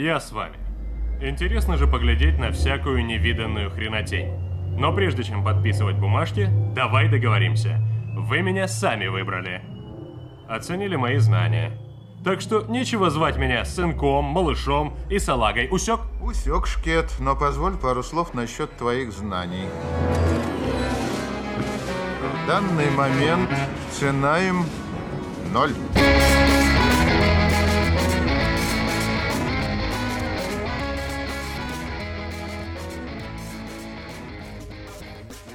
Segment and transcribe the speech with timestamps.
[0.00, 0.56] я с вами.
[1.20, 4.32] Интересно же поглядеть на всякую невиданную хренотень.
[4.78, 7.78] Но прежде чем подписывать бумажки, давай договоримся.
[8.16, 9.60] Вы меня сами выбрали.
[10.48, 11.72] Оценили мои знания.
[12.24, 15.68] Так что нечего звать меня сынком, малышом и салагой.
[15.70, 16.00] Усек?
[16.22, 19.66] Усек, Шкет, но позволь пару слов насчет твоих знаний.
[22.22, 23.50] В данный момент
[23.90, 24.64] цена им
[25.52, 25.72] ноль.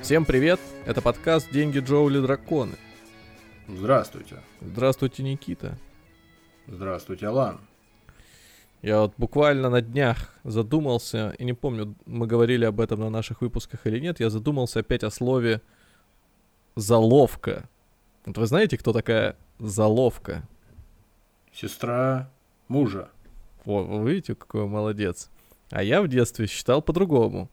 [0.05, 0.59] Всем привет!
[0.85, 2.75] Это подкаст «Деньги Джоули Драконы».
[3.67, 4.35] Здравствуйте.
[4.61, 5.79] Здравствуйте, Никита.
[6.67, 7.59] Здравствуйте, Алан.
[8.83, 13.41] Я вот буквально на днях задумался, и не помню, мы говорили об этом на наших
[13.41, 15.63] выпусках или нет, я задумался опять о слове
[16.75, 17.67] «заловка».
[18.27, 20.47] Вот вы знаете, кто такая заловка?
[21.51, 22.29] Сестра
[22.67, 23.09] мужа.
[23.65, 25.31] О, вы видите, какой молодец.
[25.71, 27.49] А я в детстве считал по-другому.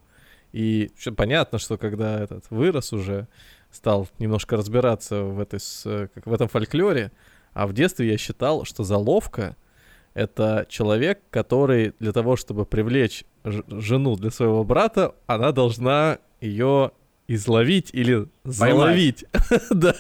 [0.53, 3.27] И понятно, что когда этот вырос уже,
[3.71, 7.11] стал немножко разбираться в, этой, с- как в этом фольклоре,
[7.55, 9.57] а в детстве я считал, что заловка—
[10.15, 16.91] это человек, который для того, чтобы привлечь жену для своего брата, она должна ее
[17.29, 19.25] изловить или заловить.
[19.71, 19.95] Да,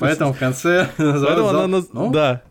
[0.00, 2.42] Поэтому в конце называют Поэтому зал- Ну, Да.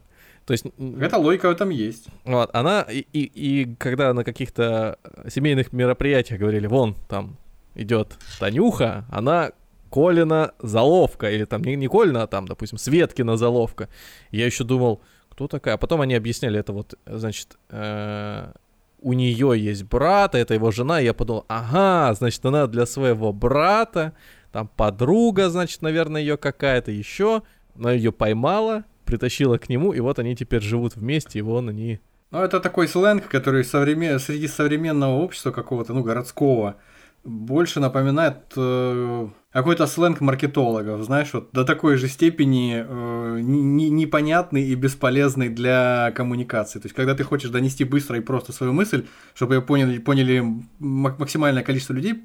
[0.46, 0.66] То есть
[1.00, 2.08] Эта логика в этом есть.
[2.24, 7.38] вот, она, и, и, и когда на каких-то семейных мероприятиях говорили, вон, там
[7.74, 9.52] идет Танюха, она
[9.92, 13.90] Колина заловка, или там не, не Колина, а там, допустим, Светкина заловка.
[14.30, 15.76] Я еще думал, кто такая?
[15.76, 18.52] А потом они объясняли это вот, значит, э,
[19.00, 22.86] у нее есть брат, а это его жена, и я подумал, ага, значит, она для
[22.86, 24.14] своего брата,
[24.52, 27.44] там подруга, значит, наверное, ее какая-то еще,
[27.76, 32.00] но ее поймала, притащила к нему, и вот они теперь живут вместе, и вон они
[32.32, 36.76] Ну, это такой сленг, который современ- среди современного общества какого-то, ну, городского,
[37.24, 44.64] больше напоминает э, какой-то сленг маркетологов, знаешь, вот до такой же степени э, не- непонятный
[44.64, 46.80] и бесполезный для коммуникации.
[46.80, 50.44] То есть, когда ты хочешь донести быстро и просто свою мысль, чтобы ее поняли, поняли
[50.80, 52.24] максимальное количество людей,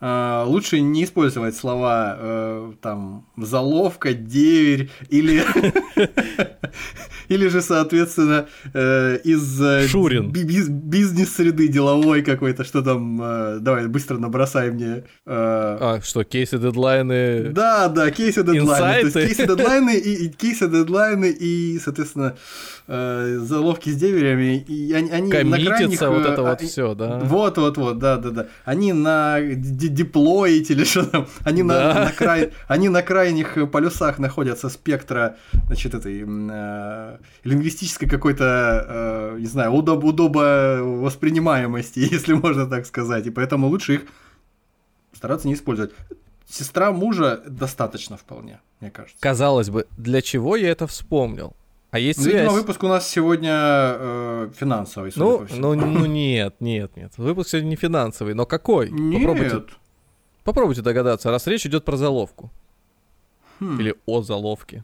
[0.00, 5.42] лучше не использовать слова э, там заловка, деверь или
[7.28, 10.30] или же, соответственно, э, из э, Шурин.
[10.30, 14.86] би- биз- бизнес-среды деловой какой-то, что там, э, давай быстро набросай мне.
[14.96, 17.50] э, А, что, кейсы, дедлайны...
[17.50, 19.00] да, да, кейсы дедлайны.
[19.00, 19.28] То есть Инсайты.
[19.28, 22.36] кейсы дедлайны и, и кейсы дедлайны и, соответственно,
[22.88, 24.58] э, заловки с деверями.
[24.68, 27.20] И они, они на крайних, вот э, это вот а- все, да.
[27.24, 28.46] Вот, вот, вот, да, да, да.
[28.66, 29.38] Они на
[29.88, 32.04] деплоить или что там, они на, Да.
[32.04, 35.36] на край, они на крайних полюсах находятся спектра,
[35.66, 43.26] значит, этой э, лингвистической какой-то, э, не знаю, удоб, удобо воспринимаемости, если можно так сказать,
[43.26, 44.02] и поэтому лучше их
[45.12, 45.92] стараться не использовать.
[46.48, 49.16] Сестра мужа достаточно вполне, мне кажется.
[49.20, 51.54] Казалось бы, для чего я это вспомнил?
[51.94, 52.36] А есть Ну, связь?
[52.40, 57.12] видимо, выпуск у нас сегодня э, финансовый, ну, ну, ну нет, нет, нет.
[57.16, 58.88] Выпуск сегодня не финансовый, но какой?
[58.88, 59.68] Попробуйте, Нет.
[60.42, 62.50] попробуйте догадаться, раз речь идет про заловку.
[63.60, 63.78] Хм.
[63.78, 64.82] Или о заловке.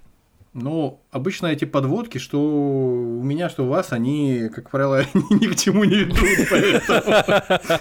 [0.53, 5.55] Ну, обычно эти подводки, что у меня, что у вас, они, как правило, ни к
[5.55, 6.19] чему не ведут,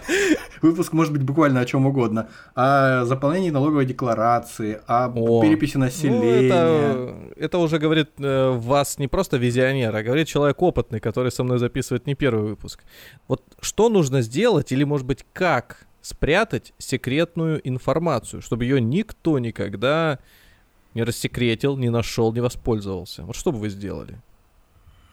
[0.62, 2.30] выпуск может быть буквально о чем угодно.
[2.54, 6.48] О заполнении налоговой декларации, о О, переписи Ну, населения.
[6.48, 11.44] это, это уже говорит э, вас не просто визионер, а говорит человек опытный, который со
[11.44, 12.84] мной записывает не первый выпуск.
[13.28, 20.14] Вот что нужно сделать, или, может быть, как спрятать секретную информацию, чтобы ее никто никогда
[20.14, 20.20] не
[20.96, 23.24] рассекретил, не нашел, не воспользовался.
[23.24, 24.20] Вот что бы вы сделали?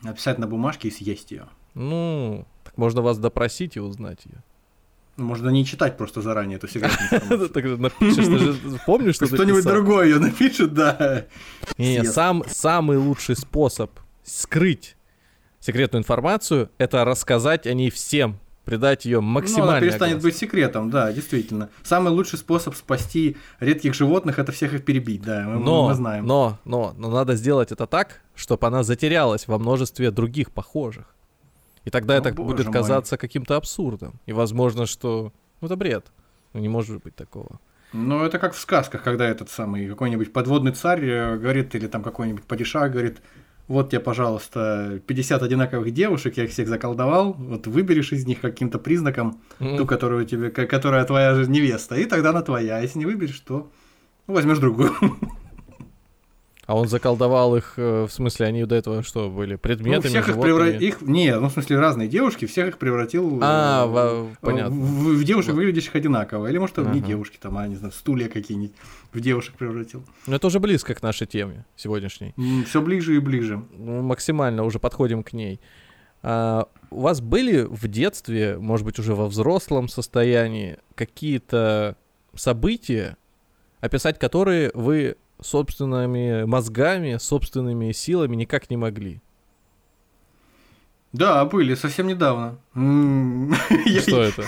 [0.03, 1.47] Написать на бумажке и съесть ее.
[1.75, 4.43] Ну, так можно вас допросить и узнать ее.
[5.17, 7.49] Можно не читать просто заранее эту секретную.
[7.55, 11.25] Так же напишешь, ты же помнишь, что Кто-нибудь другой ее напишет, да.
[11.79, 13.91] Не, сам, самый лучший способ
[14.23, 14.97] скрыть
[15.61, 19.73] секретную информацию— это рассказать о ней всем, придать ее Ну, максимально.
[19.73, 21.71] она перестанет быть секретом, да, действительно.
[21.83, 26.27] Самый лучший способ спасти редких животных это всех их перебить, да, мы, но, мы знаем.
[26.27, 31.07] но, но, но надо сделать это так, чтобы она затерялась во множестве других похожих.
[31.85, 32.73] И тогда О, это будет мой.
[32.75, 34.21] казаться каким-то абсурдом.
[34.27, 35.33] И возможно, что...
[35.61, 36.07] Ну, это бред.
[36.53, 37.61] Ну, не может быть такого.
[37.93, 42.03] Ну, это как в сказках, когда этот самый какой-нибудь подводный царь э, говорит, или там
[42.03, 43.19] какой-нибудь падишах говорит,
[43.69, 48.79] вот тебе, пожалуйста, 50 одинаковых девушек, я их всех заколдовал, вот выберешь из них каким-то
[48.79, 49.77] признаком М.
[49.77, 53.07] ту, которую тебе, ко- которая твоя же невеста, и тогда она твоя, а если не
[53.07, 53.71] выберешь, то
[54.27, 54.93] ну, возьмешь другую.
[56.67, 60.29] А он заколдовал их, э, в смысле, они до этого что, были Ну, предметами, всех
[60.29, 60.81] их превратил...
[60.81, 61.01] Их...
[61.01, 63.39] Не, ну, в смысле, разные девушки, всех их превратил...
[63.41, 64.75] А, э, во- в- понятно.
[64.75, 66.49] В, в девушек, выглядящих одинаково.
[66.49, 66.99] Или, может, не Ага.
[66.99, 68.75] девушки, там, а, не знаю, стулья какие-нибудь
[69.13, 70.03] в девушек превратил.
[70.27, 72.35] Ну, это уже близко к нашей теме сегодняшней.
[72.67, 73.63] Все ближе и ближе.
[73.79, 75.61] Ну, максимально уже подходим к ней.
[76.23, 81.97] А, у вас были в детстве, может быть, уже во взрослом состоянии, какие-то
[82.35, 83.17] события,
[83.81, 89.23] описать которые вы собственными мозгами, собственными силами никак не могли?
[91.17, 92.59] Да, были, совсем недавно.
[92.75, 94.45] Что это?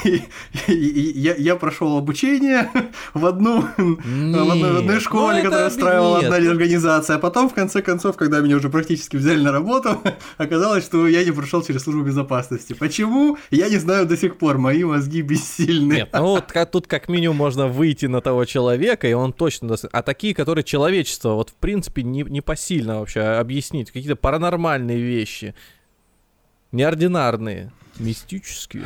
[0.66, 2.68] Я, прошел обучение
[3.14, 7.80] в одну в одной, школе, ну это которую устраивала одна организация, а потом, в конце
[7.80, 10.02] концов, когда меня уже практически взяли на работу,
[10.36, 12.74] оказалось, что я не прошел через службу безопасности.
[12.74, 13.38] Почему?
[13.50, 15.94] Я не знаю до сих пор, мои мозги бессильны.
[15.94, 19.74] Нет, ну вот тут как минимум можно выйти на того человека, и он точно...
[19.90, 23.90] А такие, которые человечество, вот в принципе не, не посильно вообще объяснить.
[23.90, 25.54] Какие-то паранормальные вещи.
[26.72, 27.72] Неординарные.
[27.98, 28.84] Мистические.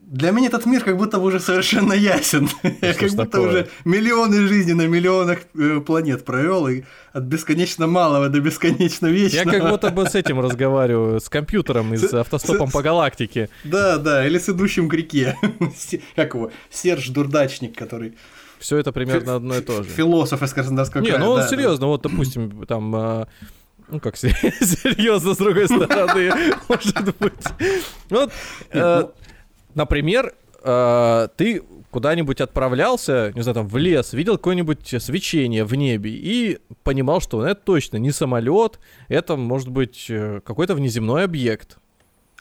[0.00, 2.46] Для меня этот мир как будто бы уже совершенно ясен.
[2.82, 3.48] Я что как будто такое?
[3.48, 6.82] уже миллионы жизней на миллионах э, планет провел, и
[7.14, 9.50] от бесконечно малого до бесконечно Я вечного.
[9.50, 13.48] как будто бы с этим разговариваю, с компьютером из С- автостопом по галактике.
[13.64, 15.38] Да, да, или с идущим к реке.
[16.16, 16.50] Как его?
[16.70, 18.14] Серж Дурдачник, который...
[18.58, 19.88] Все это примерно одно и то же.
[19.88, 21.20] Философ из Краснодарского Не, края.
[21.24, 21.48] ну да, да.
[21.48, 23.28] серьезно, вот, допустим, там, а,
[23.88, 26.32] ну как серьезно, с другой стороны,
[26.68, 27.44] может быть.
[28.10, 28.32] Вот,
[28.70, 29.12] э, ну-
[29.74, 36.10] например, э, ты куда-нибудь отправлялся, не знаю, там, в лес, видел какое-нибудь свечение в небе
[36.10, 41.78] и понимал, что ну, это точно не самолет, это может быть э, какой-то внеземной объект.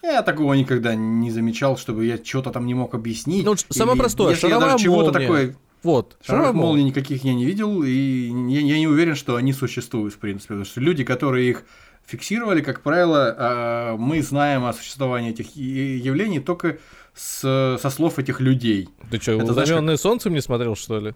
[0.01, 3.45] Я такого никогда не замечал, чтобы я что-то там не мог объяснить.
[3.45, 5.55] Ну, самое простое, если я даже чего-то такое...
[5.83, 10.13] Вот, Шаровых молний никаких я не видел, и я, я не уверен, что они существуют,
[10.13, 10.49] в принципе.
[10.49, 11.63] Потому что люди, которые их
[12.05, 16.77] фиксировали, как правило, а, мы знаем о существовании этих явлений только
[17.15, 18.89] с- со слов этих людей.
[19.09, 21.13] Ты что, знаешь, утомленный солнцем не смотрел, что ли?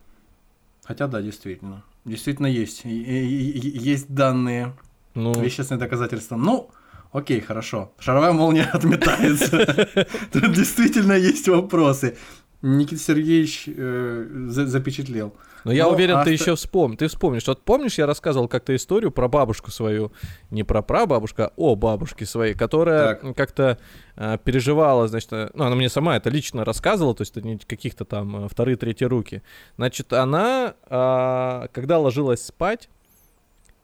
[0.83, 1.83] Хотя да, действительно.
[2.05, 2.81] Действительно есть.
[2.85, 4.73] Есть данные,
[5.15, 6.35] Ну, вещественные доказательства.
[6.37, 6.69] Ну,
[7.11, 7.91] окей, хорошо.
[7.99, 10.07] Шаровая молния отметается.
[10.31, 12.17] Тут действительно есть вопросы.
[12.65, 15.33] Никита Сергеевич э, за- запечатлел.
[15.65, 16.97] Но я Но уверен, ты авто- еще вспомнишь.
[16.99, 17.47] Ты вспомнишь.
[17.47, 20.11] Вот помнишь, я рассказывал как-то историю про бабушку свою.
[20.51, 23.77] Не про прабабушку, а о бабушке своей, которая как-то
[24.15, 27.57] а, переживала, значит, э, ну, она мне сама это лично рассказывала, то есть это не
[27.57, 29.41] каких-то там э, вторые, третьи руки.
[29.77, 32.89] Значит, она, а, когда ложилась спать,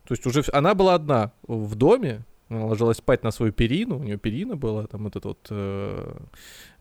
[0.08, 2.26] то есть уже она была одна в доме,
[2.56, 6.18] она ложилась спать на свою перину, у нее перина была, там этот вот э,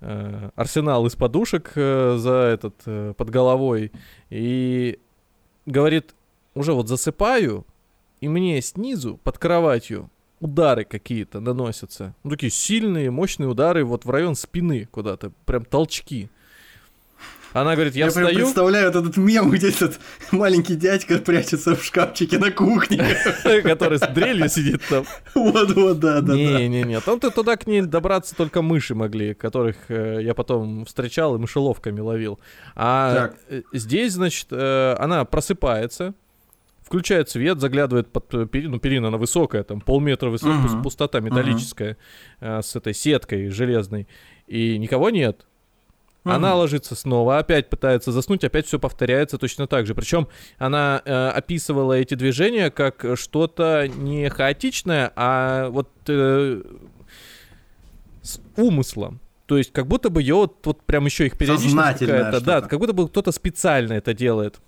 [0.00, 3.92] э, арсенал из подушек э, за этот э, под головой,
[4.30, 4.98] и
[5.66, 6.14] говорит,
[6.54, 7.64] уже вот засыпаю,
[8.20, 14.10] и мне снизу под кроватью удары какие-то наносятся, ну такие сильные, мощные удары вот в
[14.10, 16.28] район спины куда-то, прям толчки.
[17.52, 19.98] Она говорит, я, Я, встаю, представляю вот этот мем, где этот
[20.30, 23.04] маленький дядька прячется в шкафчике на кухне.
[23.64, 25.04] который с дрелью сидит там.
[25.34, 26.34] Вот-вот, да, да.
[26.34, 31.34] Не-не-не, там ты туда к ней добраться только мыши могли, которых э, я потом встречал
[31.34, 32.38] и мышеловками ловил.
[32.76, 36.14] А э, здесь, значит, э, она просыпается,
[36.82, 40.82] включает свет, заглядывает под перину, перина она высокая, там полметра высокая, Мгм.
[40.82, 41.96] пустота металлическая,
[42.40, 44.06] э, с этой сеткой железной,
[44.46, 45.46] и никого нет.
[46.24, 46.58] Она Мгм.
[46.58, 49.94] ложится снова, опять пытается заснуть, опять все повторяется точно так же.
[49.94, 56.62] Причем она э, описывала эти движения как что-то не хаотичное, а вот э,
[58.22, 59.20] с умыслом.
[59.46, 62.78] То есть как будто бы ее вот, вот прям еще их Сознательное какая-то, да, как
[62.78, 64.60] будто бы кто-то специально это делает.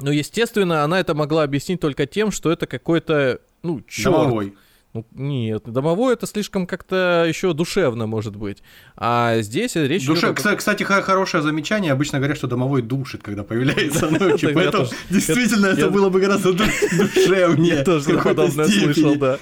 [0.00, 4.12] Но, естественно, она это могла объяснить только тем, что это какой-то, ну, черт.
[4.12, 4.54] Домовой.
[4.94, 8.62] Ну, нет, домовой это слишком как-то еще душевно может быть.
[8.96, 11.90] А здесь речь Душе- идет о Кстати, хорошее замечание.
[11.90, 14.52] Обычно говорят, что домовой душит, когда появляется ночью.
[14.54, 16.64] Поэтому действительно это было бы гораздо ду-
[16.96, 17.74] душевнее.
[17.78, 19.38] Я тоже подобное слышал, да.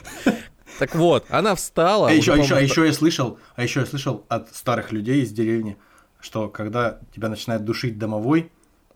[0.78, 2.08] Так вот, она встала.
[2.08, 5.32] А еще, еще, а еще я слышал, а еще я слышал от старых людей из
[5.32, 5.76] деревни,
[6.18, 8.50] что когда тебя начинает душить домовой,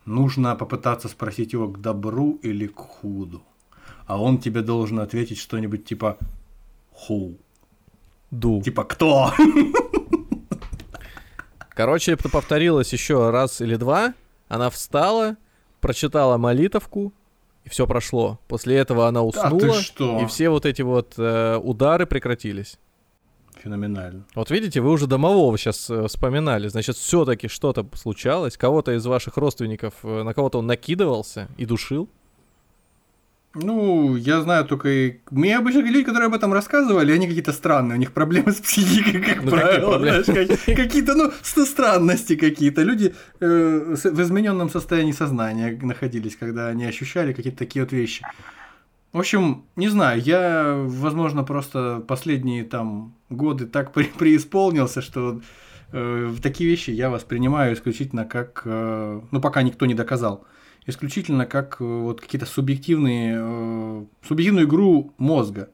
[0.06, 3.42] нужно попытаться спросить его к добру или к худу.
[4.06, 6.16] А он тебе должен ответить что-нибудь типа
[6.96, 7.36] ху.
[8.30, 8.60] ду.
[8.62, 9.32] Типа кто?
[11.70, 14.14] Короче, это повторилось еще раз или два.
[14.48, 15.36] Она встала,
[15.80, 17.12] прочитала молитовку,
[17.64, 18.38] и все прошло.
[18.48, 20.20] После этого она Да уснула, ты что?
[20.20, 22.78] и все вот эти вот э, удары прекратились.
[23.62, 24.24] Феноменально.
[24.34, 26.68] Вот видите, вы уже домового сейчас вспоминали.
[26.68, 28.56] Значит, все-таки что-то случалось.
[28.56, 32.08] Кого-то из ваших родственников, э, на кого-то он накидывался и душил.
[33.62, 34.88] Ну, я знаю только...
[34.88, 38.56] и- Мне обычно люди, которые об этом рассказывали, они какие-то странные, у них проблемы с
[38.60, 40.22] психикой, как Ну, правило.
[40.76, 42.82] Какие-то, ну, странности какие-то.
[42.82, 48.22] Люди э, в измененном состоянии сознания находились, когда они ощущали какие-то такие вот вещи.
[49.12, 55.40] В общем, не знаю, я, возможно, просто последние там годы так при- преисполнился, что
[55.92, 60.44] э, такие вещи я воспринимаю исключительно как, э, ну, пока никто не доказал,
[60.86, 65.68] исключительно как э, вот какие-то субъективные, э, субъективную игру мозга,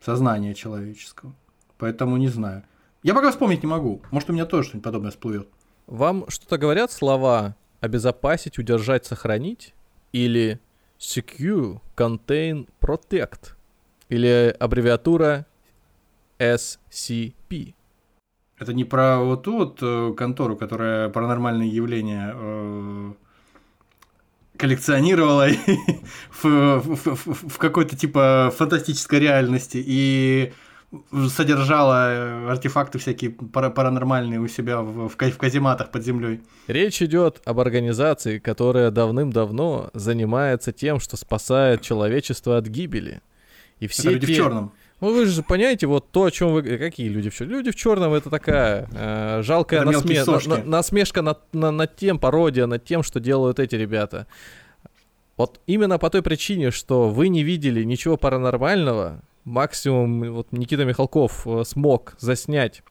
[0.00, 1.34] сознания человеческого.
[1.76, 2.64] Поэтому не знаю.
[3.02, 4.02] Я пока вспомнить не могу.
[4.10, 5.48] Может, у меня тоже что-нибудь подобное всплывет.
[5.86, 9.74] Вам что-то говорят слова обезопасить, удержать, сохранить?
[10.12, 10.60] Или
[10.98, 13.54] secure, contain, protect?
[14.08, 15.46] Или аббревиатура
[16.38, 17.74] SCP?
[18.58, 23.12] Это не про вот ту вот э, контору, которая паранормальные явления э,
[24.58, 25.48] коллекционировала
[26.42, 30.52] в, в- в- в какой-то типа фантастической реальности и
[31.28, 36.40] содержала э, артефакты всякие пара- паранормальные у себя в, в в казематах под землей.
[36.66, 43.20] Речь идет об организации, которая давным-давно занимается тем, что спасает человечество от гибели.
[43.80, 44.72] И все Это люди те- в черном.
[45.00, 46.62] Ну вы же понимаете, вот то, о чем вы...
[46.62, 47.56] Какие люди в черном?
[47.56, 52.18] Люди в черном это такая э, жалкая Это насме- на- насмешка над, на- над тем,
[52.18, 54.26] пародия над тем, что делают эти ребята.
[55.36, 61.46] Вот именно по той причине, что вы не видели ничего паранормального, максимум вот Никита Михалков
[61.46, 62.82] э, смог заснять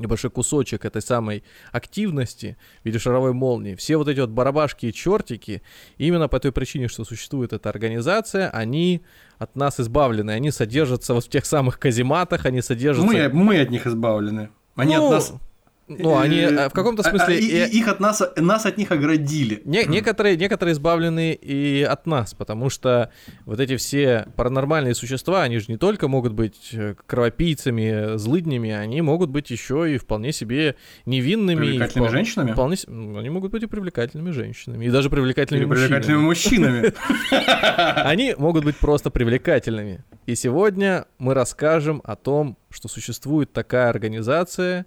[0.00, 3.74] небольшой кусочек этой самой активности в виде шаровой молнии.
[3.74, 5.62] Все вот эти вот барабашки и чертики,
[5.98, 9.02] именно по той причине, что существует эта организация, они
[9.38, 10.30] от нас избавлены.
[10.30, 13.06] Они содержатся вот в тех самых казематах, они содержатся...
[13.06, 14.50] Мы, мы от них избавлены.
[14.74, 15.34] Они Ну, от нас...
[15.88, 17.38] Ну, они э, э, в каком-то а- а, смысле...
[17.38, 19.62] и- и- Их от нас, нас от них оградили.
[19.64, 23.10] Не- некоторые, некоторые избавлены и от нас, потому что
[23.44, 29.00] вот эти все паранормальные существа, они же не только могут быть э, кровопийцами, злыднями, они
[29.00, 30.74] могут быть еще и вполне себе
[31.04, 31.58] невинными.
[31.58, 32.52] Привлекательными впол- женщинами?
[32.52, 32.76] Вполне,
[33.18, 36.80] они могут быть и привлекательными женщинами, и даже привлекательными Или привлекательными мужчинами.
[36.80, 36.94] мужчинами.
[38.06, 40.04] Они могут быть просто привлекательными.
[40.26, 44.86] И сегодня мы расскажем о том, что существует такая организация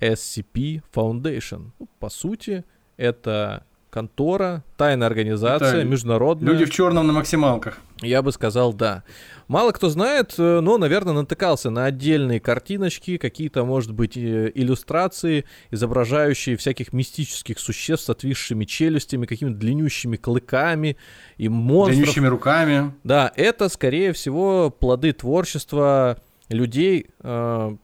[0.00, 1.70] SCP Foundation.
[1.78, 2.64] Ну, по сути,
[2.96, 3.64] это
[3.96, 6.52] контора, тайная организация, Это международная.
[6.52, 7.78] Люди в черном на максималках.
[8.02, 9.04] Я бы сказал, да.
[9.48, 15.46] Мало кто знает, э, но, наверное, натыкался на отдельные картиночки, какие-то, может быть, э, иллюстрации,
[15.70, 20.98] изображающие всяких мистических существ с отвисшими челюстями, какими-то длиннющими клыками
[21.38, 21.96] и монстров.
[21.96, 22.92] Длиннющими руками.
[23.02, 26.18] Да, это, скорее всего, плоды творчества
[26.50, 27.76] людей, э,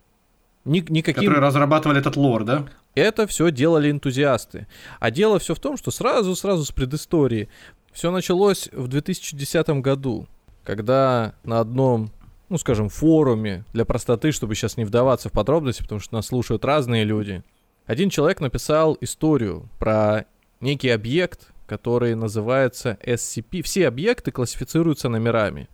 [0.65, 1.23] ни- никаким...
[1.23, 2.67] Которые разрабатывали этот лор, да?
[2.95, 4.67] Это все делали энтузиасты.
[5.01, 7.49] А дело все в том, что сразу-сразу с предыстории.
[7.93, 10.27] Все началось в 2010 году,
[10.65, 12.11] когда на одном,
[12.49, 16.65] ну скажем, форуме, для простоты, чтобы сейчас не вдаваться в подробности, потому что нас слушают
[16.65, 17.43] разные люди,
[17.87, 20.27] один человек написал историю про
[20.61, 23.63] некий объект, который называется SCP.
[23.63, 25.69] Все объекты классифицируются номерами.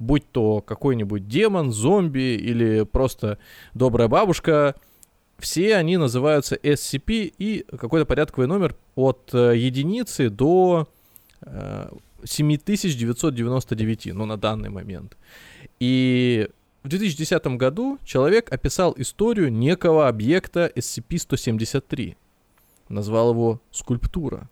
[0.00, 3.38] Будь то какой-нибудь демон, зомби или просто
[3.74, 4.74] добрая бабушка,
[5.38, 10.88] все они называются SCP и какой-то порядковый номер от э, единицы до
[11.42, 11.90] э,
[12.24, 15.16] 7999, ну, на данный момент.
[15.78, 16.48] И
[16.82, 22.16] в 2010 году человек описал историю некого объекта SCP-173.
[22.88, 24.48] Назвал его «Скульптура».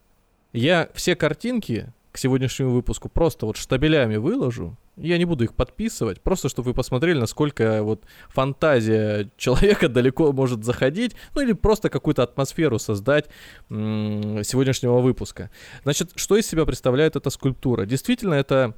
[0.53, 4.77] Я все картинки к сегодняшнему выпуску просто вот штабелями выложу.
[5.01, 10.65] Я не буду их подписывать, просто чтобы вы посмотрели, насколько вот фантазия человека далеко может
[10.65, 13.27] заходить, ну или просто какую-то атмосферу создать
[13.69, 15.51] сегодняшнего выпуска.
[15.83, 17.87] Значит, что из себя представляет эта скульптура?
[17.87, 18.75] Действительно, это,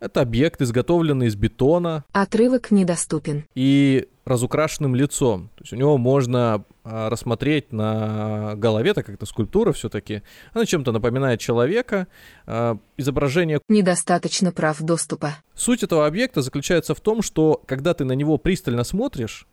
[0.00, 3.44] это объект, изготовленный из бетона, Отрывок недоступен.
[3.54, 5.50] и разукрашенным лицом.
[5.56, 10.22] То есть у него можно а, рассмотреть на голове, так как это скульптура все-таки,
[10.52, 12.08] она чем-то напоминает человека,
[12.46, 15.36] а, изображение Недостаточно прав доступа.
[15.54, 19.46] Суть этого объекта заключается в том, что когда ты на него пристально смотришь,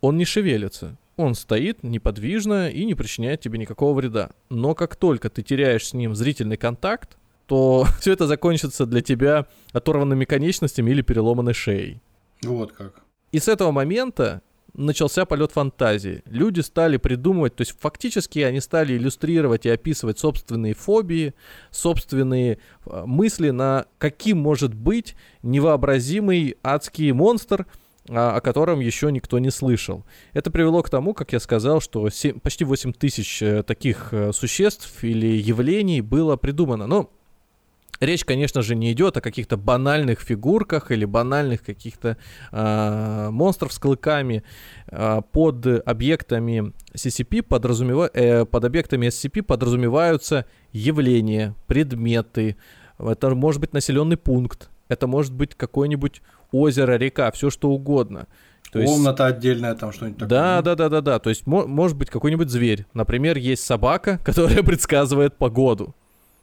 [0.00, 0.96] он не шевелится.
[1.16, 4.30] Он стоит неподвижно и не причиняет тебе никакого вреда.
[4.50, 7.17] Но как только ты теряешь с ним зрительный контакт,
[7.48, 12.00] то все это закончится для тебя оторванными конечностями или переломанной шеей.
[12.42, 13.02] Вот как.
[13.32, 14.42] И с этого момента
[14.74, 16.22] начался полет фантазии.
[16.26, 21.34] Люди стали придумывать, то есть фактически они стали иллюстрировать и описывать собственные фобии,
[21.70, 27.66] собственные э, мысли на каким может быть невообразимый адский монстр,
[28.10, 30.04] а, о котором еще никто не слышал.
[30.32, 34.32] Это привело к тому, как я сказал, что се- почти 8 тысяч э, таких э,
[34.32, 36.86] существ или явлений было придумано.
[36.86, 37.10] Но
[38.00, 42.16] Речь, конечно же, не идет о каких-то банальных фигурках или банальных каких-то
[42.52, 44.44] э, монстров с клыками.
[44.86, 48.10] Э, под объектами CCP подразумева...
[48.14, 52.56] э, под объектами SCP подразумеваются явления, предметы.
[52.98, 58.26] Это может быть населенный пункт, это может быть какое-нибудь озеро, река, все что угодно.
[58.72, 59.38] То Комната есть...
[59.38, 60.28] отдельная, там что-нибудь такое.
[60.28, 61.18] Да, да, да, да, да.
[61.18, 62.86] То есть мо- может быть какой-нибудь зверь.
[62.92, 65.94] Например, есть собака, которая предсказывает погоду.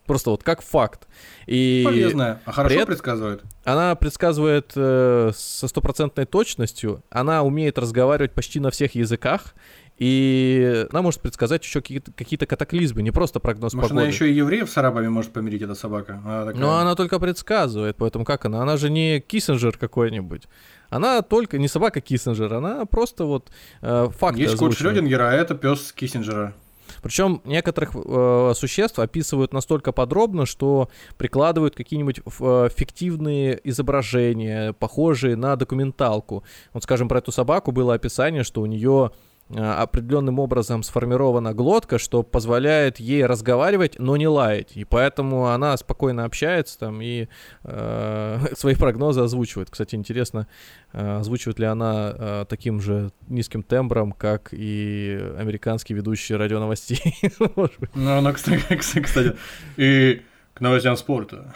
[0.06, 1.08] Просто вот как факт.
[1.48, 2.42] И Полезная.
[2.46, 2.88] А хорошо пред...
[2.88, 3.44] предсказывает?
[3.64, 7.04] Она предсказывает э, со стопроцентной точностью.
[7.10, 9.56] Она умеет разговаривать почти на всех языках.
[9.98, 14.02] И она может предсказать еще какие-то, какие-то катаклизмы, не просто прогноз может, погоды.
[14.06, 16.22] она еще и евреев с арабами может помирить, эта собака.
[16.26, 16.62] Она такая...
[16.62, 18.62] Но она только предсказывает, поэтому как она?
[18.62, 20.50] Она же не Киссинджер какой-нибудь.
[20.90, 23.50] Она только не собака Киссинджер, она просто вот
[23.82, 26.54] э, факты Есть кот Шрёдингера, а это пес Киссинджера.
[27.02, 35.56] Причем некоторых э, существ описывают настолько подробно, что прикладывают какие-нибудь э, фиктивные изображения, похожие на
[35.56, 36.44] документалку.
[36.74, 39.12] Вот, скажем, про эту собаку было описание, что у нее
[39.50, 44.75] определенным образом сформирована глотка, что позволяет ей разговаривать, но не лаять.
[44.75, 47.28] И поэтому она спокойно общается там и
[47.64, 49.70] э, свои прогнозы озвучивает.
[49.70, 50.48] Кстати, интересно,
[50.98, 57.02] Э, озвучивает ли она э, таким же низким тембром, как и американский ведущий радионовостей?
[57.96, 59.36] Ну, она, кстати,
[59.75, 60.22] и
[60.54, 61.54] к новостям спорта.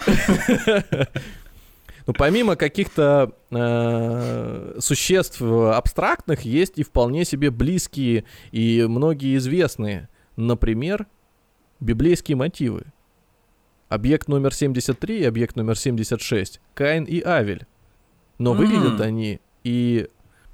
[2.10, 10.10] Ну, помимо каких-то э, существ абстрактных, есть и вполне себе близкие и многие известные.
[10.36, 11.06] Например,
[11.80, 12.86] библейские мотивы.
[13.90, 16.60] Объект номер 73 и объект номер 76.
[16.74, 17.68] Каин и Авель.
[18.40, 20.08] Но выглядят они и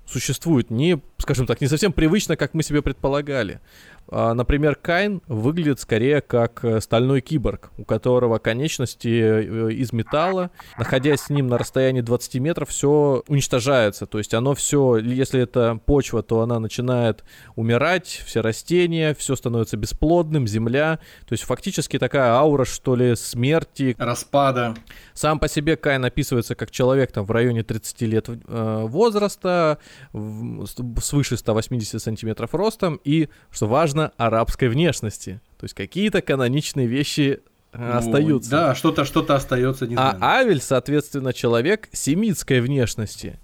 [0.06, 3.62] существуют не, скажем так, не совсем привычно, как мы себе предполагали.
[4.08, 10.52] А, например, Кайн выглядит скорее как э, стальной киборг, у которого конечности э, из металла,
[10.78, 14.06] находясь с ним на расстоянии 20 метров, все уничтожается.
[14.06, 17.24] То есть оно все, если это почва, то она начинает
[17.56, 21.00] умирать, все растения, все становится бесплодным, земля.
[21.28, 23.96] То есть фактически такая аура, что ли, смерти.
[23.98, 24.76] Распада.
[25.14, 29.80] Сам по себе Кайн описывается как человек там в районе 30 лет э, возраста,
[30.14, 30.68] в,
[31.02, 35.42] свыше 180 сантиметров ростом и, что важно, важно, арабской внешности.
[35.58, 37.42] То есть какие-то каноничные вещи
[37.74, 38.52] ну, остаются.
[38.52, 43.40] Да, что-то что-то остается, не А Авель, соответственно, человек семитской внешности.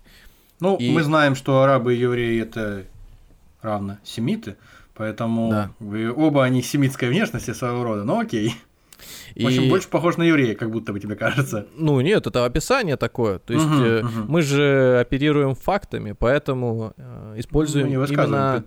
[0.60, 0.92] Ну, и...
[0.92, 2.84] мы знаем, что арабы и евреи это
[3.62, 4.58] равно семиты,
[4.94, 5.72] поэтому да.
[6.16, 8.04] оба они семитской внешности своего рода.
[8.04, 8.56] Ну окей.
[9.36, 9.70] В общем, и...
[9.70, 11.68] больше похож на еврея, как будто бы тебе кажется.
[11.76, 13.40] Ну нет, это описание такое.
[13.40, 14.10] То есть угу, э, угу.
[14.28, 18.64] мы же оперируем фактами, поэтому э, используем ну, именно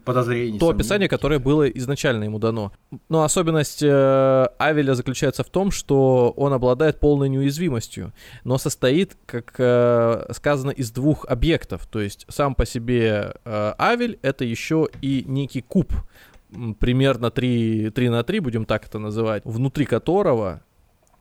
[0.58, 2.72] то описание, которое было изначально ему дано.
[3.08, 8.12] Но особенность э, Авеля заключается в том, что он обладает полной неуязвимостью,
[8.44, 11.86] но состоит, как э, сказано, из двух объектов.
[11.86, 15.92] То есть сам по себе э, Авель это еще и некий куб
[16.78, 20.62] примерно 3, 3 на 3, будем так это называть, внутри которого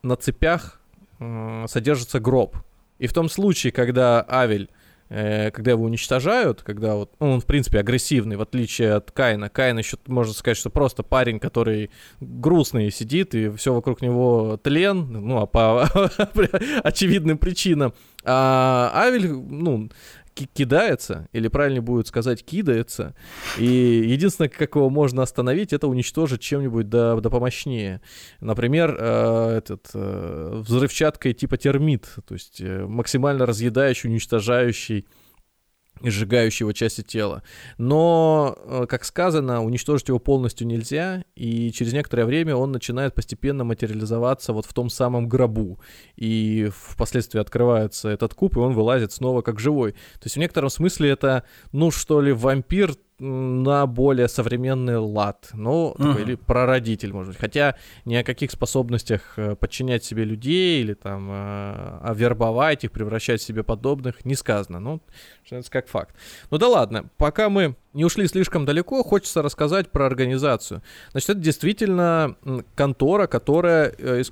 [0.02, 0.80] на цепях
[1.18, 2.56] э, содержится гроб.
[2.98, 4.70] И в том случае, когда Авель,
[5.08, 9.48] э, когда его уничтожают, когда вот, ну, он, в принципе, агрессивный, в отличие от Каина.
[9.48, 15.10] Каин еще, можно сказать, что просто парень, который грустный сидит, и все вокруг него тлен,
[15.10, 15.84] ну, а по
[16.84, 17.94] очевидным причинам.
[18.24, 19.90] А Авель, ну,
[20.34, 23.14] кидается, или правильнее будет сказать кидается,
[23.58, 28.00] и единственное, как его можно остановить, это уничтожить чем-нибудь да, да помощнее.
[28.40, 35.06] Например, э, этот, э, взрывчаткой типа термит, то есть э, максимально разъедающий, уничтожающий
[36.10, 37.42] сжигающего части тела.
[37.78, 43.64] Но, э, как сказано, уничтожить его полностью нельзя, и через некоторое время он начинает постепенно
[43.64, 45.80] материализоваться вот в том самом гробу.
[46.16, 49.92] И впоследствии открывается этот куб, и он вылазит снова как живой.
[49.92, 55.94] То есть в некотором смысле это, ну что ли, вампир на более современный лад, ну,
[55.96, 56.08] uh-huh.
[56.08, 57.40] такой, или прародитель, может быть.
[57.40, 63.40] Хотя ни о каких способностях э, подчинять себе людей или там э, вербовать их, превращать
[63.40, 64.80] в себе подобных не сказано.
[64.80, 65.00] Ну,
[65.48, 66.16] это как факт.
[66.50, 70.82] Ну да ладно, пока мы не ушли слишком далеко, хочется рассказать про организацию.
[71.12, 72.36] Значит, это действительно
[72.74, 74.22] контора, которая э,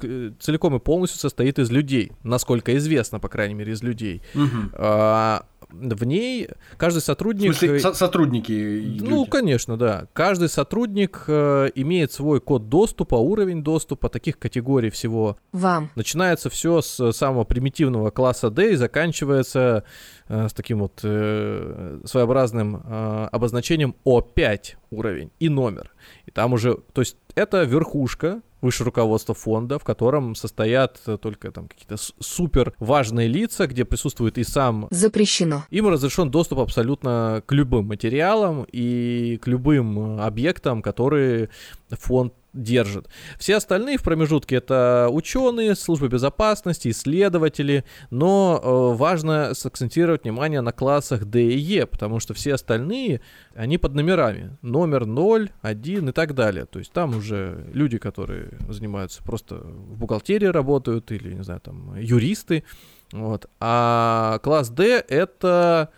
[0.41, 4.23] целиком и полностью состоит из людей, насколько известно, по крайней мере, из людей.
[4.35, 7.53] Uh-huh в ней каждый сотрудник...
[7.53, 8.53] В смысле, со- сотрудники?
[9.01, 9.31] Ну, люди.
[9.31, 10.07] конечно, да.
[10.13, 15.37] Каждый сотрудник э, имеет свой код доступа, уровень доступа, таких категорий всего.
[15.53, 15.91] Вам.
[15.95, 19.85] Начинается все с самого примитивного класса D и заканчивается
[20.29, 25.93] э, с таким вот э, своеобразным э, обозначением О5 уровень и номер.
[26.27, 31.51] И там уже, то есть это верхушка высшее руководство фонда, в котором состоят э, только
[31.51, 34.87] там какие-то супер важные лица, где присутствует и сам...
[34.91, 35.65] Запрещено.
[35.71, 41.51] Им разрешен доступ абсолютно к любым материалам и к любым э, объектам, которые
[41.91, 43.09] фонд держит.
[43.39, 50.73] Все остальные в промежутке это ученые, службы безопасности, исследователи, но э, важно сакцентировать внимание на
[50.73, 53.21] классах D и E, потому что все остальные,
[53.55, 54.57] они под номерами.
[54.63, 56.67] Номер 0, 1 и так далее.
[56.67, 61.99] То есть там уже люди, которые занимаются просто в бухгалтерии работают или, не знаю, там,
[61.99, 62.65] юристы.
[63.13, 63.49] Вот.
[63.61, 65.91] А класс D это,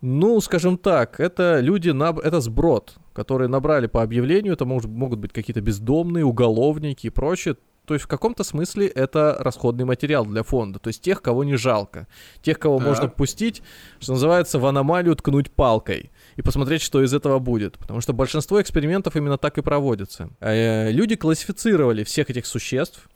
[0.00, 2.14] ну, скажем так, это люди, на...
[2.22, 7.56] это сброд которые набрали по объявлению, это может, могут быть какие-то бездомные, уголовники и прочее.
[7.86, 10.78] То есть в каком-то смысле это расходный материал для фонда.
[10.78, 12.08] То есть тех, кого не жалко.
[12.42, 12.86] Тех, кого так.
[12.86, 13.62] можно пустить,
[14.00, 16.10] что называется, в аномалию ткнуть палкой.
[16.36, 17.78] И посмотреть, что из этого будет.
[17.78, 20.28] Потому что большинство экспериментов именно так и проводятся.
[20.40, 23.08] Э, люди классифицировали всех этих существ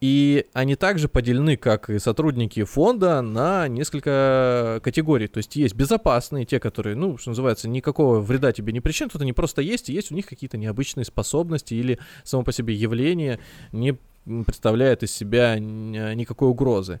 [0.00, 5.28] и они также поделены, как и сотрудники фонда, на несколько категорий.
[5.28, 9.22] То есть есть безопасные, те, которые, ну, что называется, никакого вреда тебе не причинят, тут
[9.22, 13.40] они просто есть, и есть у них какие-то необычные способности или само по себе явление
[13.72, 13.98] не
[14.46, 17.00] представляет из себя никакой угрозы.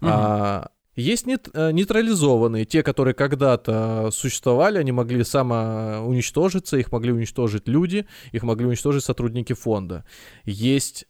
[0.00, 0.10] Угу.
[0.10, 7.68] А, есть нет, э, нейтрализованные, те, которые когда-то существовали, они могли самоуничтожиться, их могли уничтожить
[7.68, 10.04] люди, их могли уничтожить сотрудники фонда.
[10.44, 11.06] Есть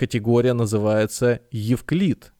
[0.00, 2.32] категория называется Евклид.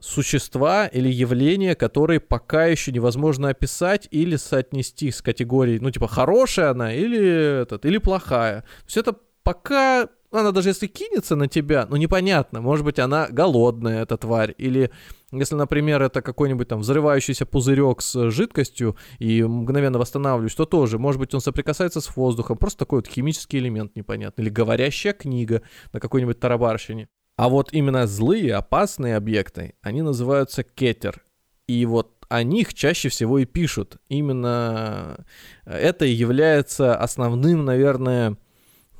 [0.00, 6.70] Существа или явления, которые пока еще невозможно описать или соотнести с категорией, ну, типа, хорошая
[6.70, 8.62] она или, этот, или плохая.
[8.62, 10.08] То есть это пока
[10.40, 14.90] она даже если кинется на тебя, ну непонятно, может быть она голодная, эта тварь, или
[15.32, 21.18] если, например, это какой-нибудь там взрывающийся пузырек с жидкостью и мгновенно восстанавливаюсь, то тоже, может
[21.18, 26.00] быть, он соприкасается с воздухом, просто такой вот химический элемент непонятный, или говорящая книга на
[26.00, 27.08] какой-нибудь тарабарщине.
[27.36, 31.24] А вот именно злые, опасные объекты, они называются кетер.
[31.66, 33.96] И вот о них чаще всего и пишут.
[34.08, 35.24] Именно
[35.64, 38.43] это и является основным, наверное, Э,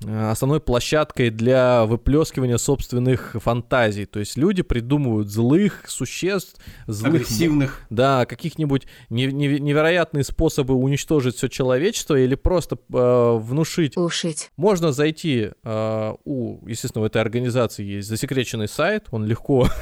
[0.06, 4.06] основной площадкой для выплескивания собственных фантазий.
[4.06, 7.14] То есть люди придумывают злых существ, злых...
[7.14, 7.80] Агрессивных.
[7.90, 13.96] Да, каких-нибудь невероятные способы уничтожить все человечество или просто э, внушить...
[13.96, 14.50] Ушить.
[14.56, 19.68] Можно зайти э, у, естественно, в этой организации есть засекреченный сайт, он легко...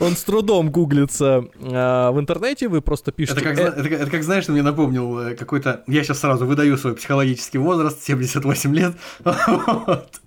[0.00, 3.40] Он с трудом гуглится э, в интернете, вы просто пишете...
[3.40, 5.82] Это как, знаешь, мне напомнил э, какой-то...
[5.86, 8.96] Я сейчас сразу выдаю свой психологический возраст, 78 лет.
[9.24, 10.20] Вот.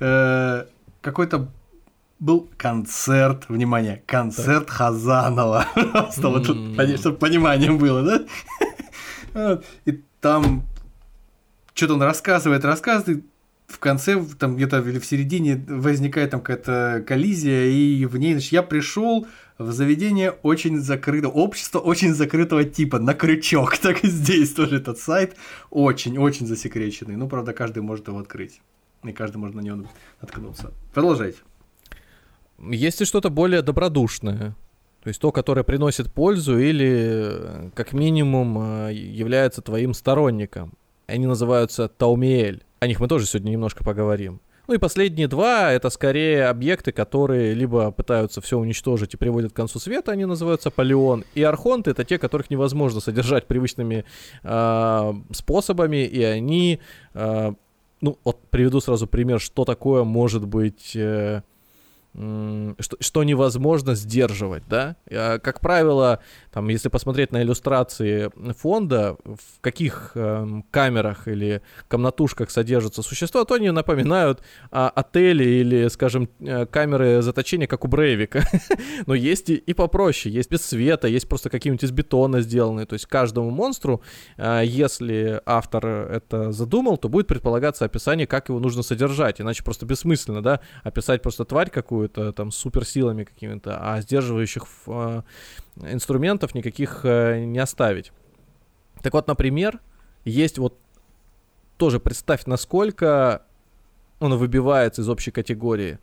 [0.00, 0.64] Э,
[1.00, 1.48] какой-то
[2.18, 5.66] был концерт, внимание, концерт Хазанова.
[5.74, 6.58] Просто вот тут,
[7.00, 8.26] чтобы понимание было,
[9.34, 9.60] да?
[9.86, 10.62] И там
[11.74, 13.24] что-то он рассказывает, рассказывает,
[13.66, 18.62] в конце, там где-то в середине возникает там какая-то коллизия, и в ней, значит, я
[18.62, 19.26] пришел
[19.66, 23.76] заведение очень закрытое, общество очень закрытого типа, на крючок.
[23.82, 25.36] Так и здесь тоже этот сайт
[25.70, 27.16] очень-очень засекреченный.
[27.16, 28.60] Ну, правда, каждый может его открыть.
[29.04, 29.84] И каждый может на него
[30.20, 30.72] наткнуться.
[30.94, 31.38] Продолжайте.
[32.58, 34.54] Есть ли что-то более добродушное?
[35.02, 40.74] То есть то, которое приносит пользу или, как минимум, э, является твоим сторонником.
[41.08, 42.62] Они называются Таумиэль.
[42.78, 44.40] О них мы тоже сегодня немножко поговорим.
[44.68, 49.56] Ну и последние два— это скорее объекты, которые либо пытаются все уничтожить и приводят к
[49.56, 51.24] концу света, они называются Полеон.
[51.34, 54.04] И Архонты— это те, которых невозможно содержать привычными
[54.42, 56.78] э, способами, и они...
[57.14, 57.52] Э,
[58.00, 60.94] ну, вот приведу сразу пример, что такое может быть...
[60.94, 61.42] Э,
[62.14, 64.96] что, что невозможно сдерживать, да?
[65.08, 66.20] Как правило,
[66.52, 73.54] там, если посмотреть на иллюстрации фонда, в каких э, камерах или комнатушках содержатся существа, то
[73.54, 78.44] они напоминают о отели или, скажем, э, камеры заточения, как у Брейвика.
[79.06, 82.84] Но есть и, и попроще, есть без света, есть просто какие-нибудь из бетона сделанные.
[82.84, 84.02] То есть каждому монстру,
[84.36, 89.40] э, если автор это задумал, то будет предполагаться описание, как его нужно содержать.
[89.40, 95.22] Иначе просто бессмысленно, да, описать просто тварь какую-то там суперсилами какими-то, а сдерживающих э,
[95.80, 98.12] инструментов никаких э, не оставить.
[99.02, 99.80] Так вот, например,
[100.24, 100.78] есть вот
[101.76, 103.42] тоже представь, насколько
[104.20, 105.98] он выбивается из общей категории.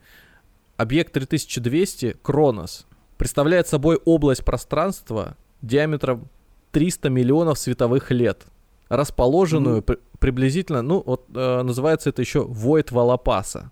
[0.75, 2.85] Объект 3200 Кронос
[3.17, 6.29] представляет собой область пространства диаметром
[6.71, 8.45] 300 миллионов световых лет,
[8.89, 9.81] расположенную mm.
[9.81, 13.71] при, приблизительно, ну вот э, называется это еще Void Валапаса.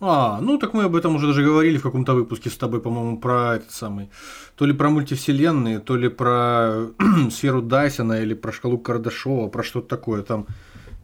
[0.00, 3.18] А, ну так мы об этом уже даже говорили в каком-то выпуске с тобой, по-моему,
[3.18, 4.10] про этот самый.
[4.56, 6.86] То ли про мультивселенные, то ли про
[7.30, 10.22] сферу Дайсона или про шкалу Кардашова, про что-то такое.
[10.22, 10.46] Там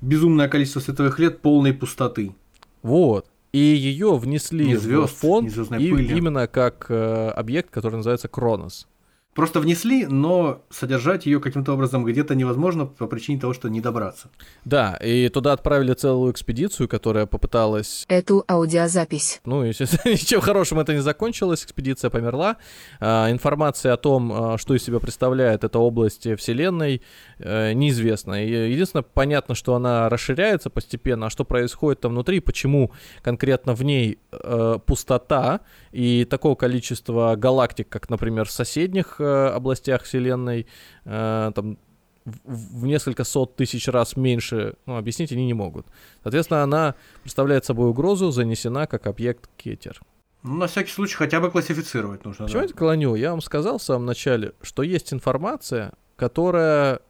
[0.01, 2.35] безумное количество световых лет полной пустоты.
[2.83, 3.27] Вот.
[3.53, 6.17] И ее внесли Ни в звезд, фонд и- пыли.
[6.19, 8.87] именно как э, объект, который называется Кронос.
[9.35, 14.29] Просто внесли, но содержать ее каким-то образом где-то невозможно по причине того, что не добраться.
[14.65, 19.41] Да, и туда отправили целую экспедицию, которая попыталась Эту аудиозапись.
[19.45, 22.57] Ну, естественно, ничем хорошим это не закончилось, экспедиция померла.
[23.01, 27.03] А, информация о том, а, что из себя представляет эта область Вселенной,
[27.39, 28.35] э, неизвестна.
[28.45, 32.93] Единственное, понятно, что она расширяется постепенно, а что происходит там внутри, почему
[33.23, 40.67] конкретно в ней э, пустота и такого количества галактик, как, например, в соседних областях Вселенной,
[41.05, 41.79] э, там
[42.25, 45.87] в несколько сот тысяч раз меньше, ну, объяснить они не могут.
[46.23, 50.01] Соответственно, она представляет собой угрозу, занесена как объект кетер.
[50.43, 52.47] Ну, на всякий случай хотя бы классифицировать нужно.
[52.47, 52.69] Почему да.
[52.69, 53.15] я клоню?
[53.15, 57.01] Я вам сказал в самом начале, что есть информация, которая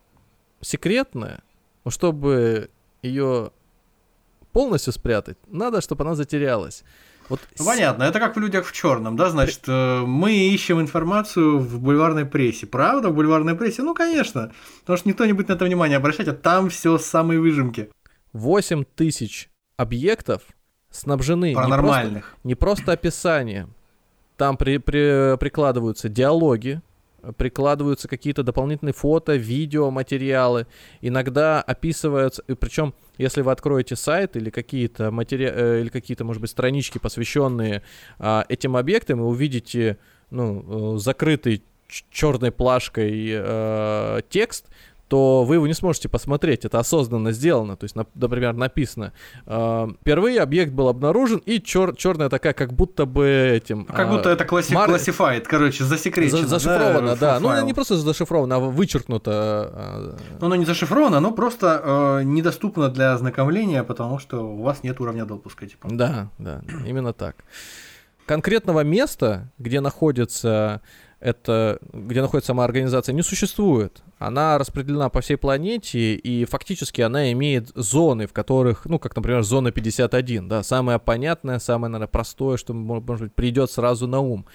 [0.60, 1.42] секретная,
[1.84, 2.70] но чтобы
[3.02, 3.50] ее
[4.52, 6.84] полностью спрятать, надо, чтобы она затерялась.
[7.28, 11.58] Вот Ну, понятно, это как в людях в черном, да, значит, э, мы ищем информацию
[11.58, 12.66] в бульварной прессе.
[12.66, 13.82] Правда, в бульварной прессе?
[13.82, 17.06] Ну, конечно, потому что никто не будет на это внимание обращать, а там все с
[17.06, 17.88] самой выжимки.
[18.32, 20.42] 8 тысяч объектов
[20.90, 22.36] снабжены не просто, Паранормальных.
[22.44, 23.74] не просто описанием.
[24.36, 26.80] Там при- при- прикладываются диалоги,
[27.36, 30.66] прикладываются какие-то дополнительные фото, видео, материалы.
[31.00, 35.50] Иногда описываются, причем, если вы откроете сайт или какие-то матери...
[35.52, 37.82] э, или какие-то, может быть, странички, посвященные
[38.18, 39.98] а, этим объектам, и увидите
[40.30, 41.62] ну, э, закрытый
[42.10, 44.66] черной плашкой э, текст,
[45.08, 46.64] то вы его не сможете посмотреть.
[46.64, 47.76] Это осознанно сделано.
[47.76, 49.12] То есть, нап- например, написано
[49.46, 53.84] э, впервые объект был обнаружен и черная такая, как будто бы этим.
[53.84, 56.38] Как а, будто это класси- Мар- classified, короче, засекречено.
[56.42, 57.40] за- зашифровано, да, да.
[57.40, 59.30] Ну, не просто зашифровано, а вычеркнуто.
[59.32, 64.82] а, Ну, Оно не зашифровано, оно просто э, недоступно для ознакомления, потому что у вас
[64.82, 65.66] нет уровня допуска.
[65.66, 65.88] Типа.
[65.90, 67.36] Да, да, именно так.
[68.26, 70.80] Конкретного места, где находится
[71.20, 74.02] это, где находится сама организация, не существует.
[74.26, 79.42] Она распределена по всей планете, и фактически она имеет зоны, в которых, ну, как, например,
[79.42, 84.20] зона 51, да, самое понятное, самое, наверное, простое, что, мо- может быть, придет сразу на
[84.20, 84.46] ум.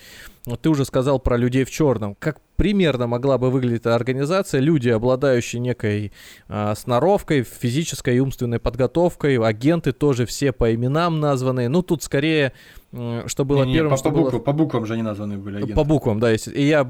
[0.46, 2.16] Вот ты уже сказал про людей в черном.
[2.16, 4.60] Как примерно могла бы выглядеть эта организация?
[4.62, 6.12] Люди, обладающие некой
[6.48, 11.70] а, сноровкой, физической и умственной подготовкой, агенты тоже все по именам названные.
[11.70, 12.54] Ну, тут скорее,
[12.92, 14.24] м, что было Не-не, первым, по, что по было...
[14.24, 15.76] буквам, по буквам же они названы были агенты.
[15.76, 16.32] По буквам, да.
[16.32, 16.52] Если...
[16.54, 16.90] И я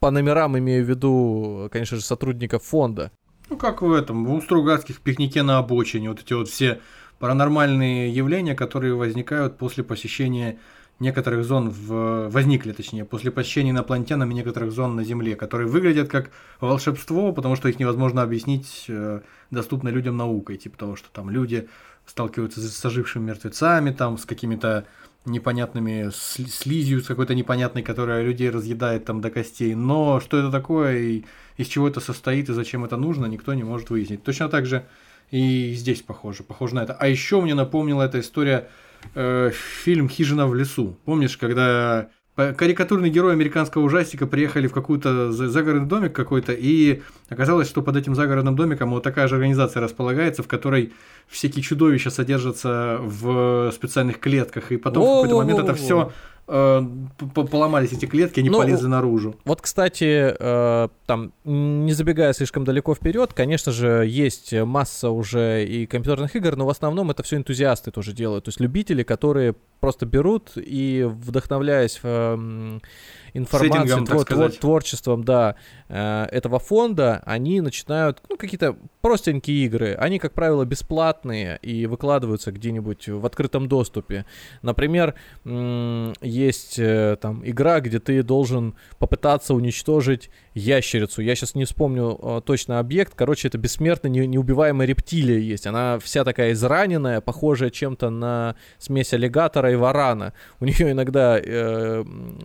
[0.00, 3.12] по номерам имею в виду, конечно же, сотрудников фонда.
[3.50, 6.80] Ну, как в этом, в Стругацких пикнике на обочине, вот эти вот все
[7.18, 10.58] паранормальные явления, которые возникают после посещения
[11.00, 12.28] некоторых зон, в...
[12.28, 17.68] возникли, точнее, после посещения инопланетянами некоторых зон на Земле, которые выглядят как волшебство, потому что
[17.68, 21.68] их невозможно объяснить э, доступно людям наукой, типа того, что там люди
[22.06, 24.86] сталкиваются с ожившими мертвецами, там, с какими-то
[25.24, 29.74] непонятными сли- слизью, с какой-то непонятной, которая людей разъедает там до костей.
[29.74, 31.24] Но что это такое и
[31.56, 34.22] из чего это состоит и зачем это нужно, никто не может выяснить.
[34.22, 34.86] Точно так же
[35.30, 36.94] и здесь похоже, похоже на это.
[36.94, 38.68] А еще мне напомнила эта история
[39.14, 40.98] э, фильм «Хижина в лесу».
[41.04, 42.08] Помнишь, когда
[42.56, 47.96] карикатурный герой американского ужастика приехали в какой-то за- загородный домик какой-то, и оказалось, что под
[47.96, 50.92] этим загородным домиком вот такая же организация располагается, в которой
[51.28, 56.12] всякие чудовища содержатся в специальных клетках, и потом в какой-то момент это все
[56.50, 59.36] поломались эти клетки, они Ну, полезли наружу.
[59.44, 65.86] Вот, кстати, э, там, не забегая слишком далеко вперед, конечно же, есть масса уже и
[65.86, 68.44] компьютерных игр, но в основном это все энтузиасты тоже делают.
[68.44, 72.82] То есть любители, которые просто берут и, вдохновляясь эм,
[73.34, 75.54] информацией, Сеттингом, твор- твор- творчеством, да,
[75.88, 79.94] э, этого фонда, они начинают, ну, какие-то простенькие игры.
[79.94, 84.24] Они, как правило, бесплатные и выкладываются где-нибудь в открытом доступе.
[84.62, 85.14] Например,
[86.22, 91.22] есть э, там игра, где ты должен попытаться уничтожить ящерицу.
[91.22, 93.14] Я сейчас не вспомню э, точно объект.
[93.14, 95.66] Короче, это бессмертно не- неубиваемая рептилия есть.
[95.66, 100.32] Она вся такая израненная, похожая чем-то на смесь аллигатора и варана.
[100.60, 102.38] У нее иногда э, м,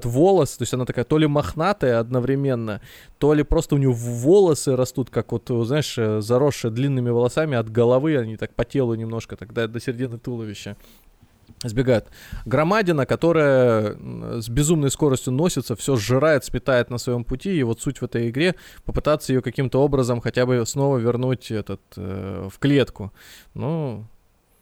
[0.00, 2.80] изображают волосы, то есть она такая то ли мохнатая одновременно,
[3.18, 7.70] то ли просто у нее волосы растут, как вот, знаешь, э, заросшие длинными волосами от
[7.70, 10.76] головы, они так по телу немножко, тогда до середины туловища
[11.64, 12.06] сбегают.
[12.46, 13.96] Громадина, которая
[14.40, 18.30] с безумной скоростью носится, все сжирает, сметает на своем пути, и вот суть в этой
[18.30, 23.10] игре попытаться ее каким-то образом хотя бы снова вернуть этот э, в клетку.
[23.54, 24.04] Ну,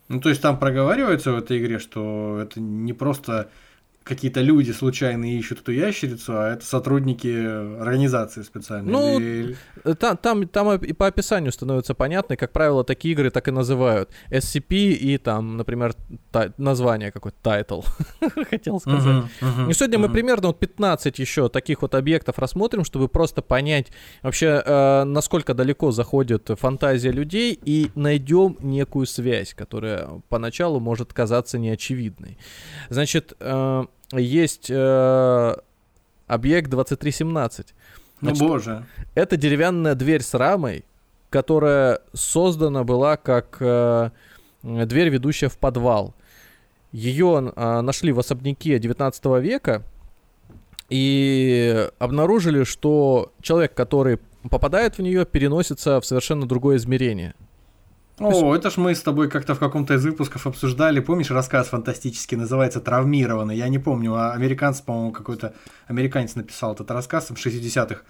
[0.09, 3.49] Ну, то есть там проговаривается в этой игре, что это не просто
[4.09, 7.29] какие-то люди случайные ищут эту ящерицу, а это сотрудники
[7.81, 8.93] организации специальной.
[8.93, 13.13] Ну, Или- Э, Там, там, там и по описанию становится понятно, и, как правило, такие
[13.15, 14.11] игры так и называют.
[14.31, 15.95] SCP и там, например,
[16.33, 17.81] та- название какое-то, title,
[18.51, 19.05] хотел сказать.
[19.05, 20.13] Мгм, мгм, И сегодня мы мгм.
[20.15, 23.89] примерно вот 15 еще таких вот объектов рассмотрим, чтобы просто понять
[24.23, 31.59] вообще, э, насколько далеко заходит фантазия людей, и найдем некую связь, которая поначалу может казаться
[31.59, 32.39] неочевидной.
[32.91, 35.57] Значит, э, есть э,
[36.27, 37.75] объект 2317.
[38.21, 38.87] Ну, Значит, боже.
[39.15, 40.85] Это деревянная дверь с рамой,
[41.31, 44.11] которая создана была как э,
[44.63, 46.15] дверь, ведущая в подвал.
[46.93, 49.83] Ее э, нашли в особняке 19 века
[50.89, 54.19] и обнаружили, что человек, который
[54.51, 57.35] попадает в нее, переносится в совершенно другое измерение.
[58.21, 61.01] О, это ж мы с тобой как-то в каком-то из выпусков обсуждали.
[61.01, 63.57] Помнишь, рассказ фантастический называется «Травмированный».
[63.57, 65.55] Я не помню, а американец, по-моему, какой-то
[65.87, 68.01] американец написал этот рассказ в 60-х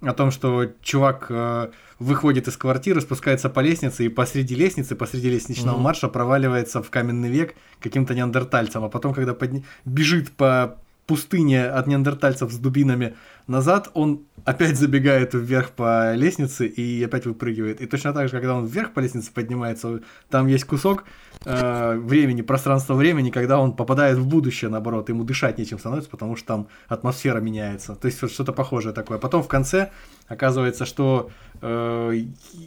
[0.00, 5.28] о том, что чувак э, выходит из квартиры, спускается по лестнице, и посреди лестницы, посреди
[5.28, 5.82] лестничного Мгм.
[5.82, 11.86] марша проваливается в каменный век каким-то неандертальцем, а потом, когда подни- бежит по пустыне от
[11.86, 13.16] неандертальцев с дубинами
[13.46, 17.80] назад, он опять забегает вверх по лестнице и опять выпрыгивает.
[17.80, 21.04] И точно так же, когда он вверх по лестнице поднимается, там есть кусок
[21.46, 26.36] э, времени, пространства времени, когда он попадает в будущее, наоборот, ему дышать нечем становится, потому
[26.36, 27.94] что там атмосфера меняется.
[27.94, 29.16] То есть что-то похожее такое.
[29.16, 29.90] Потом в конце
[30.28, 31.30] оказывается, что
[31.62, 32.24] э,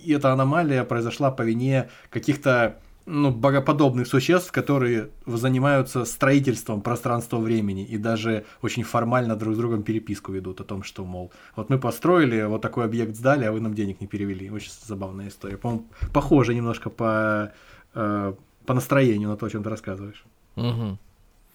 [0.08, 2.77] эта аномалия произошла по вине каких-то
[3.12, 10.32] ну, богоподобных существ, которые занимаются строительством пространства-времени и даже очень формально друг с другом переписку
[10.32, 13.74] ведут о том, что, мол, вот мы построили, вот такой объект сдали, а вы нам
[13.74, 14.50] денег не перевели.
[14.50, 15.58] Очень забавная история.
[15.58, 17.52] По-моему, похоже немножко по,
[17.95, 18.34] э,
[18.65, 20.24] по настроению на то, о чем ты рассказываешь.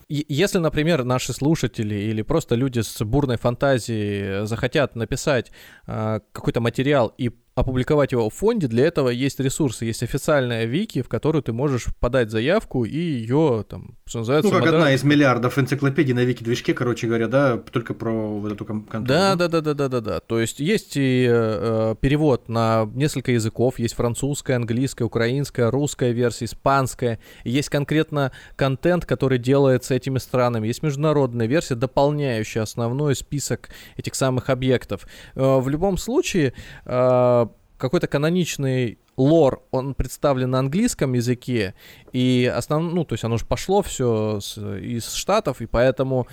[0.09, 5.53] И- Если, например, наши слушатели или просто люди с бурной фантазией захотят написать
[5.87, 11.01] а, какой-то материал и опубликовать его в фонде, для этого есть ресурсы, есть официальная вики,
[11.01, 14.93] в которую ты можешь подать заявку и ее там, что называется, Ну, как модера- одна
[14.93, 19.07] из миллиардов энциклопедий на Вики-движке, короче говоря, да, только про вот эту кон- контору.
[19.09, 20.21] Да, да, да, да, да, да, да.
[20.21, 26.13] То есть есть и э, э, перевод на несколько языков, есть французская, английская, украинская, русская
[26.13, 27.19] версия, испанская.
[27.45, 30.67] Есть конкретно контент, который делается этими странами.
[30.67, 35.07] Есть международная версия, дополняющая основной список этих самых объектов.
[35.37, 36.53] Э, в любом случае
[36.85, 37.46] э,
[37.79, 41.75] какой-то каноничный лор, он представлен на английском языке,
[42.13, 42.93] и основ...
[42.93, 44.39] ну, то есть оно же пошло все
[44.81, 46.27] из Штатов, и поэтому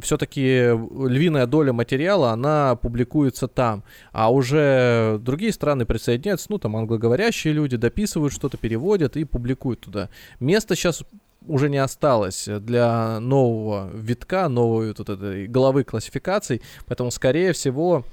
[0.00, 7.54] все-таки львиная доля материала, она публикуется там, а уже другие страны присоединяются, ну, там англоговорящие
[7.54, 10.10] люди дописывают что-то, переводят и публикуют туда.
[10.38, 11.04] Места сейчас
[11.46, 18.04] уже не осталось для нового витка, новой вот этой головы классификаций, поэтому, скорее всего,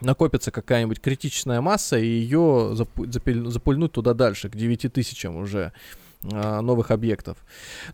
[0.00, 5.72] накопится какая-нибудь критичная масса, и ее запульнуть туда дальше, к 9 тысячам уже
[6.32, 7.38] а, новых объектов.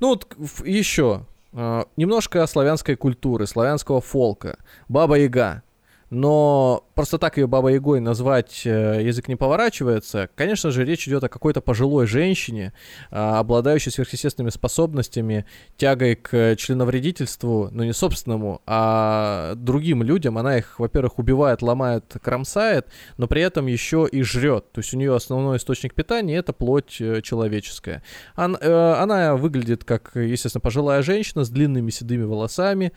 [0.01, 0.27] Ну вот
[0.65, 4.59] еще а, немножко славянской культуры, славянского фолка.
[4.89, 5.63] Баба Яга.
[6.11, 10.29] Но просто так ее Баба Ягой назвать э, язык не поворачивается.
[10.37, 12.73] Конечно же, речь идет о какой-то пожилой женщине,
[13.11, 20.39] а, обладающей сверхъестественными способностями, тягой к членовредительству, но не собственному, а другим людям.
[20.39, 24.71] Она их, во-первых, убивает, ломает, кромсает, но при этом еще и жрет.
[24.71, 28.05] То есть у нее основной источник питания это плоть э, человеческая.
[28.37, 32.93] Э, она выглядит как, естественно, пожилая женщина с длинными седыми волосами,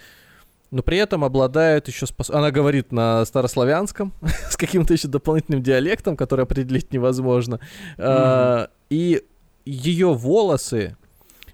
[0.72, 2.30] но при этом обладает еще спос...
[2.30, 4.14] Она говорит на старославянском
[4.50, 7.60] с каким-то еще дополнительным диалектом, который определить невозможно.
[7.98, 9.24] А, И
[9.66, 10.96] ее волосы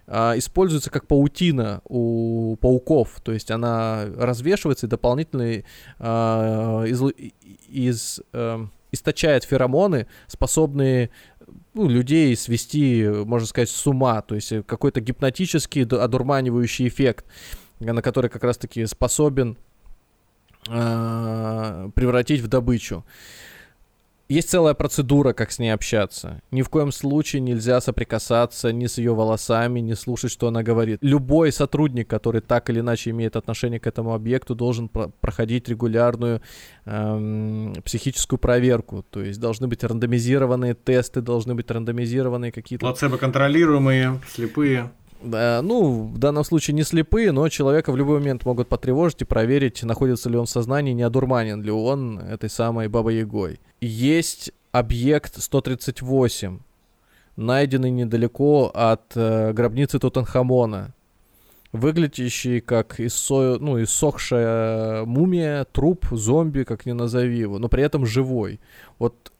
[0.07, 3.21] а, используются как паутина у пауков.
[3.23, 5.63] То есть она развешивается и дополнительно
[5.99, 11.09] а, из, эм, источает феромоны, способные
[11.73, 14.21] ну, людей свести, можно сказать, с ума.
[14.21, 17.25] То есть э, какой-то гипнотический, одурманивающий эффект
[17.79, 19.57] на который как раз-таки способен
[20.69, 23.03] э, превратить в добычу.
[24.27, 26.41] Есть целая процедура, как с ней общаться.
[26.49, 30.97] Ни в коем случае нельзя соприкасаться ни с ее волосами, ни слушать, что она говорит.
[31.01, 36.41] Любой сотрудник, который так или иначе имеет отношение к этому объекту, должен про- проходить регулярную
[36.85, 39.05] эм, психическую проверку.
[39.11, 44.91] То есть должны быть рандомизированные тесты, должны быть рандомизированные какие-то Плацебо контролируемые, слепые.
[45.21, 49.25] Да, ну, в данном случае не слепые, но человека в любой момент могут потревожить и
[49.25, 53.59] проверить, находится ли он в сознании, не одурманен ли он этой самой Бабой-Ягой.
[53.81, 56.59] Есть объект 138,
[57.37, 60.93] найденный недалеко от э, гробницы Тутанхамона.
[61.71, 63.57] выглядящий как иссо...
[63.59, 68.59] ну, иссохшая мумия, труп, зомби, как ни назови его, но при этом живой.
[68.99, 69.31] Вот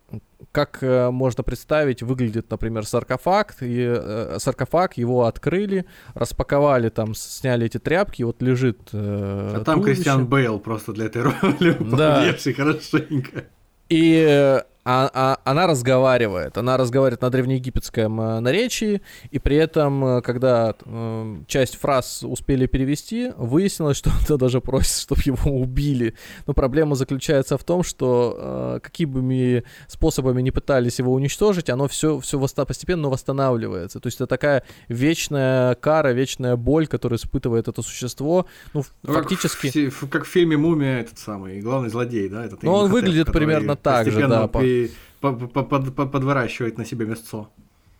[0.52, 7.66] как э, можно представить, выглядит, например, саркофаг, и э, саркофаг, его открыли, распаковали там, сняли
[7.66, 9.96] эти тряпки, вот лежит э, А там туловище.
[9.96, 12.24] Кристиан Бейл просто для этой роли, Да.
[12.56, 13.46] хорошенько.
[13.90, 16.58] И э, а- а- она разговаривает.
[16.58, 22.68] Она разговаривает на древнеегипетском э, наречии, и при этом, э, когда э, часть фраз успели
[22.68, 26.14] перевести, выяснилось, что она даже просит, чтобы его убили.
[26.48, 31.88] Но проблема заключается в том, что э, какими бы способами не пытались его уничтожить, оно
[31.88, 34.00] все, все постепенно восстанавливается.
[34.00, 38.46] То есть это такая вечная кара, вечная боль, которую испытывает это существо.
[38.74, 39.70] Ну, Ну, как фактически...
[39.70, 42.46] фи- в- Как в фильме «Мумия» этот самый, главный злодей, да?
[42.46, 44.75] Этот Ну, он выглядит который примерно так же, да, по- при-
[45.22, 47.48] по- по- под- под- подворачивает на себе мясцо.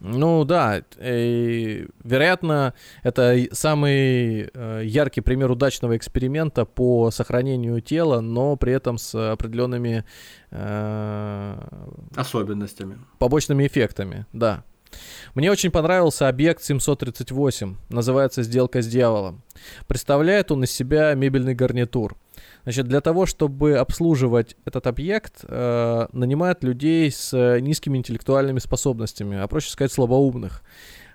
[0.02, 2.74] Ну да, и, вероятно,
[3.04, 10.04] это самый э, яркий пример удачного эксперимента по сохранению тела, но при этом с определенными
[10.52, 11.56] э,
[12.16, 12.98] Особенностями.
[13.20, 14.64] побочными эффектами, да.
[15.34, 19.42] Мне очень понравился объект 738, называется «Сделка с дьяволом».
[19.88, 22.16] Представляет он из себя мебельный гарнитур.
[22.66, 29.38] Значит, для того, чтобы обслуживать этот объект, э, нанимают людей с э, низкими интеллектуальными способностями,
[29.38, 30.64] а проще сказать, слабоумных.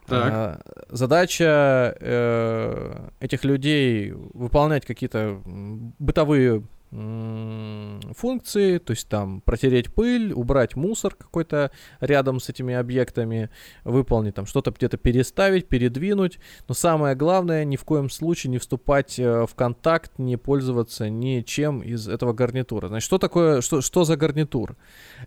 [0.07, 0.33] Так.
[0.33, 10.75] А, задача э, этих людей выполнять какие-то бытовые функции, то есть там протереть пыль, убрать
[10.75, 11.71] мусор какой-то
[12.01, 13.49] рядом с этими объектами,
[13.85, 16.41] выполнить там что-то где-то переставить, передвинуть.
[16.67, 21.81] Но самое главное, ни в коем случае не вступать э, в контакт, не пользоваться ничем
[21.81, 22.89] из этого гарнитура.
[22.89, 24.77] Значит, что такое, что, что за гарнитур?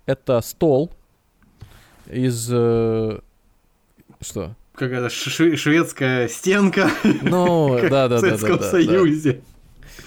[0.06, 0.92] Это стол
[2.08, 2.50] из...
[2.52, 3.20] э,
[4.20, 4.56] что?
[4.76, 6.90] Какая-то шведская стенка
[7.22, 8.60] Ну, да, да, в да, да, Советском.
[8.60, 9.42] Союзе.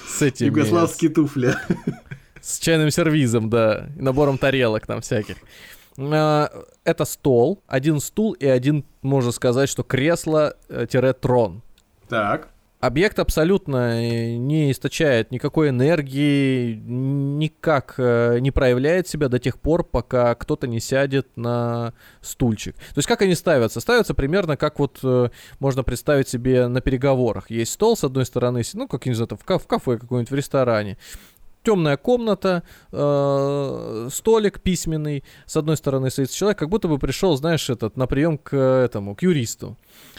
[0.09, 1.55] С этими, Югославские туфли.
[2.41, 5.37] с чайным сервизом, да, и набором тарелок там всяких.
[5.99, 6.51] А,
[6.85, 11.63] Это стол, один стул и один, можно сказать, что кресло-трон.
[12.09, 12.49] Так.
[12.87, 19.83] Объект абсолютно э, не источает никакой энергии, никак э, не проявляет себя до тех пор,
[19.83, 22.77] пока кто-то не сядет на стульчик.
[22.77, 23.81] То есть как они ставятся?
[23.81, 27.51] Ставятся примерно как вот э, можно представить себе на переговорах.
[27.51, 30.97] Есть стол с одной стороны, ну как не знаю, в кафе какой-нибудь, в ресторане.
[31.67, 32.63] Темная комната,
[32.93, 38.07] э, столик письменный, с одной стороны стоит человек, как будто бы пришел, знаешь, этот на
[38.07, 39.77] прием к этому, к юристу.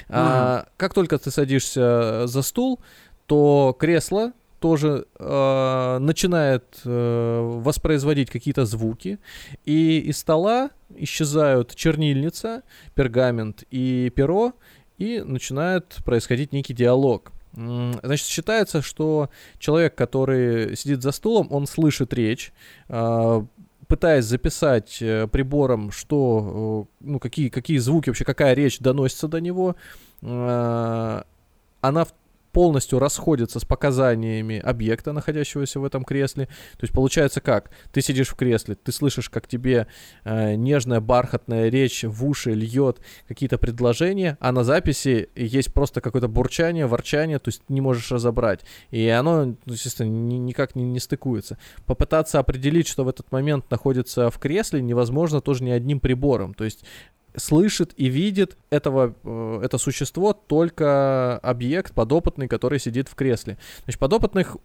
[0.09, 2.81] А, как только ты садишься за стул,
[3.27, 9.17] то кресло тоже э, начинает э, воспроизводить какие-то звуки,
[9.63, 14.51] и из стола исчезают чернильница, пергамент и перо,
[14.97, 17.31] и начинает происходить некий диалог.
[17.57, 22.53] Значит, считается, что человек, который сидит за стулом, он слышит речь,
[22.87, 23.43] а,
[23.87, 29.39] пытаясь записать э, прибором, что, э, ну, какие, какие звуки вообще, какая речь доносится до
[29.41, 29.75] него,
[30.21, 31.21] э,
[31.81, 32.07] она
[32.57, 36.47] полностью расходится с показаниями объекта, находящегося в этом кресле.
[36.47, 37.69] То есть получается как?
[37.91, 39.85] Ты сидишь в кресле, ты слышишь, как тебе
[40.23, 46.27] э, нежная бархатная речь в уши льет какие-то предложения, а на записи есть просто какое-то
[46.27, 48.61] бурчание, ворчание, то есть не можешь разобрать.
[48.89, 51.59] И оно, ну, естественно, ни- никак не, не стыкуется.
[51.85, 56.55] Попытаться определить, что в этот момент находится в кресле, невозможно тоже ни одним прибором.
[56.55, 56.83] То есть
[57.37, 63.57] слышит и видит этого, э, это существо только объект подопытный, который сидит в кресле.
[63.83, 64.57] Значит, подопытных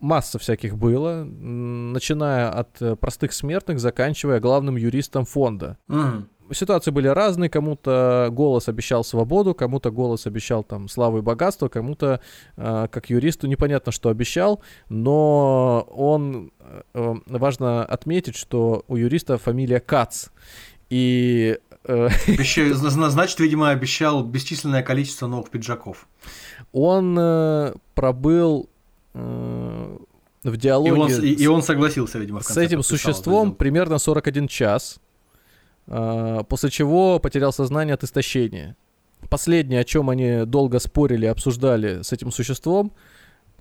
[0.00, 6.28] масса всяких было, начиная от э, простых смертных, заканчивая главным юристом фонда Мгм.
[6.52, 7.50] ситуации были разные.
[7.50, 12.20] Кому-то голос обещал свободу, кому-то голос обещал там славу и богатство, кому-то,
[12.56, 19.38] э, как юристу, непонятно, что обещал, но он, э, э, важно отметить, что у юриста
[19.38, 20.28] фамилия Кац.
[20.90, 21.58] И
[21.88, 22.08] э,
[22.74, 26.06] зна- Значит, видимо, обещал бесчисленное количество новых пиджаков.
[26.72, 28.68] он э, пробыл
[29.14, 29.98] э,
[30.44, 34.46] в И диалоге он, с- и, и он согласился, видимо, с этим существом примерно 41
[34.48, 35.00] час,
[35.86, 38.76] после чего потерял сознание от истощения.
[39.30, 42.92] Последнее, о чем они долго спорили, обсуждали с этим существом,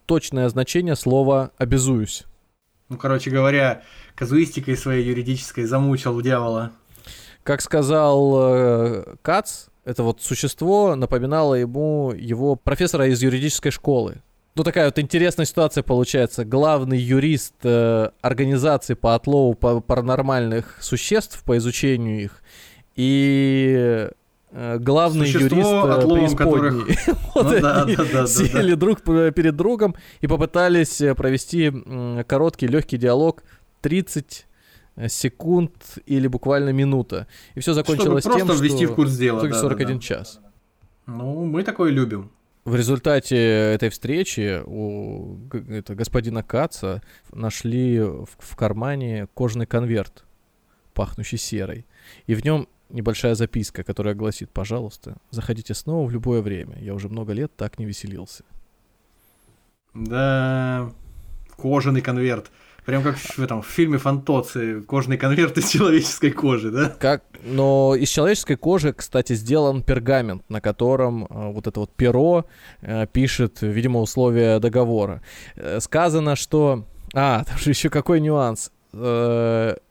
[0.05, 2.23] точное значение слова «обязуюсь».
[2.89, 3.81] Ну, короче говоря,
[4.15, 6.71] казуистикой своей юридической замучил дьявола.
[7.47, 14.17] Как сказал э, Кац, это вот существо напоминало ему его профессора из юридической школы.
[14.55, 16.43] Ну, такая вот интересная ситуация получается.
[16.43, 22.43] Главный юрист э, организации по отлову па- паранормальных существ, по изучению их,
[22.97, 24.09] и
[24.51, 26.97] э, главный Существо, юрист э, преисподней.
[27.33, 31.71] Вот Ну да, они да, да, да, сели друг перед другом и попытались э, провести
[32.27, 33.41] короткий легкий диалог
[33.79, 34.47] 30
[35.07, 37.27] секунд или буквально минута.
[37.55, 39.37] И все закончилось Чтобы тем, просто ввести что в курс дела.
[39.37, 40.01] в итоге да, да, 41 да.
[40.01, 40.39] час.
[41.05, 42.31] Ну, мы такое любим.
[42.65, 45.37] В результате этой встречи у
[45.69, 50.25] это, господина Каца нашли в, в кармане кожаный конверт,
[50.93, 51.85] пахнущий серой.
[52.25, 56.77] И в нем небольшая записка, которая гласит, пожалуйста, заходите снова в любое время.
[56.79, 58.43] Я уже много лет так не веселился.
[59.93, 60.91] Да,
[61.55, 62.51] кожаный конверт.
[62.87, 66.95] Прям как в этом в фильме Фантоци, кожаный конверт из человеческой кожи, да?
[66.97, 72.45] Как, но из человеческой кожи, кстати, сделан пергамент, на котором э, вот это вот перо
[72.81, 75.21] э, пишет, видимо, условия договора.
[75.57, 76.85] Э, сказано, что...
[77.13, 78.71] А, там же еще какой нюанс.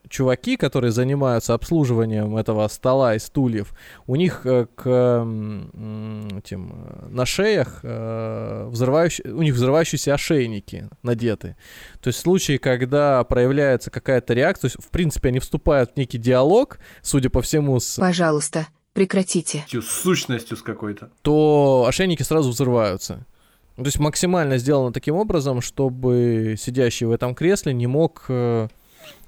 [0.08, 3.72] Чуваки, которые занимаются обслуживанием этого стола и стульев,
[4.06, 11.56] у них э, к э, на шеях э, взрывающие, у них взрывающиеся ошейники надеты.
[12.00, 15.96] То есть в случае, когда проявляется какая-то реакция, то есть, в принципе, они вступают в
[15.96, 19.64] некий диалог, судя по всему, с, Пожалуйста, прекратите.
[19.68, 21.10] С сущностью с какой-то.
[21.22, 23.26] то ошейники сразу взрываются.
[23.76, 28.68] То есть максимально сделано таким образом, чтобы сидящий в этом кресле не мог э,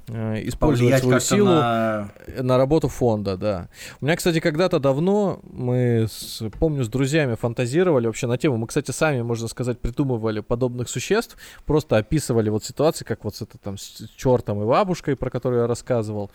[0.09, 2.11] использовать Повлиять свою силу на...
[2.40, 3.68] на работу фонда, да.
[4.00, 8.56] У меня, кстати, когда-то давно мы, с, помню, с друзьями фантазировали вообще на тему.
[8.56, 11.36] Мы, кстати, сами, можно сказать, придумывали подобных существ,
[11.66, 15.62] просто описывали вот ситуации, как вот с это там с чертом и бабушкой, про которую
[15.62, 16.30] я рассказывал.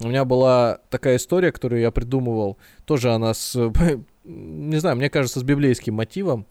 [0.00, 3.54] У меня была такая история, которую я придумывал, тоже она с,
[4.24, 6.46] не знаю, мне кажется, с библейским мотивом,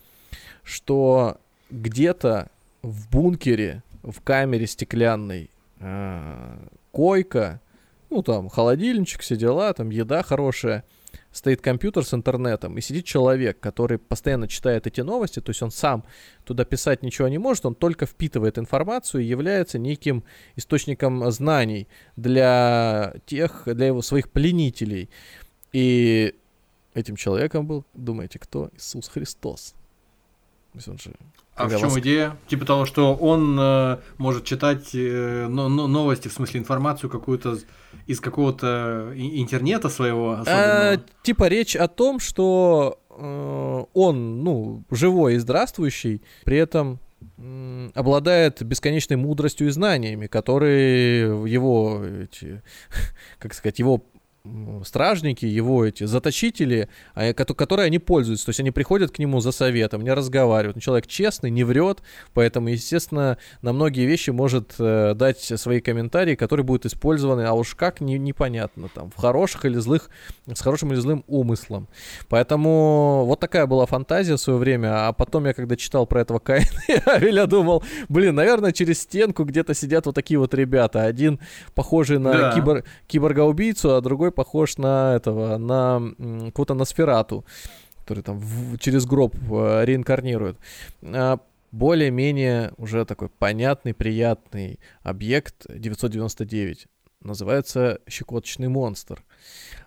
[0.64, 1.38] что
[1.70, 2.50] где-то
[2.82, 5.53] в бункере, в камере стеклянной, э,
[6.92, 7.62] койка,
[8.10, 10.84] ну там холодильничек, все дела, там еда хорошая,
[11.32, 15.72] стоит компьютер с интернетом, и сидит человек, который постоянно читает эти новости, то есть он
[15.72, 16.06] сам
[16.44, 20.24] туда писать ничего не может, он только впитывает информацию и является неким
[20.56, 25.10] источником знаний для тех, для его своих пленителей.
[25.72, 26.36] И
[26.94, 28.70] этим человеком был, думаете, кто?
[28.76, 29.74] Иисус Христос.
[30.72, 31.14] То есть он же
[31.56, 32.36] А в чем воск- идея?
[32.48, 37.58] Типа того, что он э, может читать э, но- но- новости, в смысле информацию какую-то
[38.08, 41.04] из какого-то и- интернета своего А, особенного.
[41.22, 47.00] типа речь о том, что э, он, ну, живой и здравствующий, при этом
[47.96, 52.62] обладает бесконечной мудростью и знаниями, которые его эти,
[53.40, 54.04] как сказать, его
[54.84, 58.46] стражники, его эти заточители, а, кото- которые они пользуются.
[58.48, 60.76] То есть они приходят к нему за советом, не разговаривают.
[60.76, 62.00] Ну, человек честный, не врет,
[62.34, 67.74] поэтому, естественно, на многие вещи может э, дать свои комментарии, которые будут использованы, а уж
[67.76, 70.10] как, не, непонятно, там, в хороших или злых,
[70.54, 71.88] с хорошим или злым умыслом.
[72.28, 76.40] Поэтому вот такая была фантазия в свое время, а потом я, когда читал про этого
[76.40, 81.04] Каина и Авеля, думал, блин, наверное, через стенку где-то сидят вот такие вот ребята.
[81.04, 81.40] Один
[81.76, 82.58] похожий на Да.
[82.58, 87.46] кибор- киборга-убийцу, а другой похож на этого, на м, какого-то Носферату,
[88.00, 90.58] который там в- через гроб э, реинкарнирует.
[91.02, 91.40] А,
[91.72, 96.88] более-менее уже такой понятный, приятный объект 999.
[97.22, 99.24] Называется щекоточный монстр.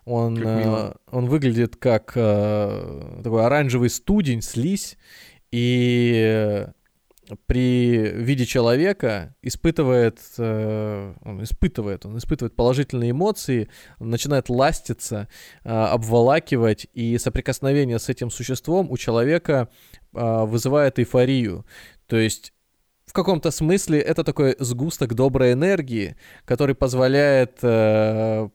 [0.05, 4.97] Он, э, он выглядит как э, такой оранжевый студень, слизь,
[5.51, 6.71] и э,
[7.45, 13.69] при виде человека испытывает, э, он испытывает, он испытывает положительные эмоции,
[13.99, 15.27] начинает ластиться,
[15.63, 19.69] э, обволакивать, и соприкосновение с этим существом у человека
[20.13, 21.65] э, вызывает эйфорию.
[22.07, 22.53] То есть
[23.07, 28.49] в каком-то смысле это такой сгусток доброй энергии, который позволяет э,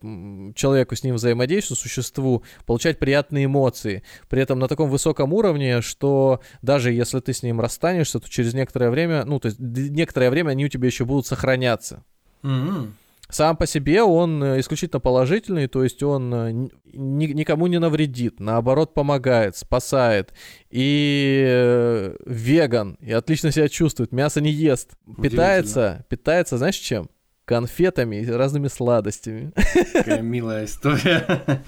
[0.54, 4.02] человеку с ним взаимодействовать, существу, получать приятные эмоции.
[4.28, 8.52] При этом на таком высоком уровне, что даже если ты с ним расстанешься, то через
[8.52, 12.04] некоторое время, ну, то есть некоторое время они у тебя еще будут сохраняться.
[12.42, 12.94] М-м.
[13.32, 17.78] Сам по себе он э, исключительно положительный, то есть он э, ни- ни- никому не
[17.78, 20.34] навредит, наоборот помогает, спасает.
[20.68, 24.90] И э, веган, и отлично себя чувствует, мясо не ест.
[25.22, 27.08] Питается, питается, знаешь чем?
[27.46, 29.52] Конфетами и разными сладостями.
[29.94, 31.62] Какая милая история.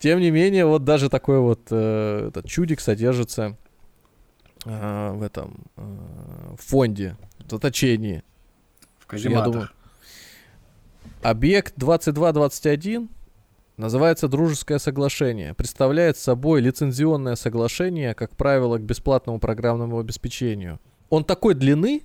[0.00, 3.56] Тем не менее, вот даже такой вот э, этот чудик содержится
[4.66, 5.82] э, в этом э,
[6.58, 7.16] фонде,
[7.46, 8.24] в заточении.
[8.98, 9.74] В Я думаю, казематах.
[11.22, 13.08] Объект 2221
[13.76, 15.54] называется «Дружеское соглашение».
[15.54, 20.78] Представляет собой лицензионное соглашение, как правило, к бесплатному программному обеспечению.
[21.08, 22.02] Он такой длины,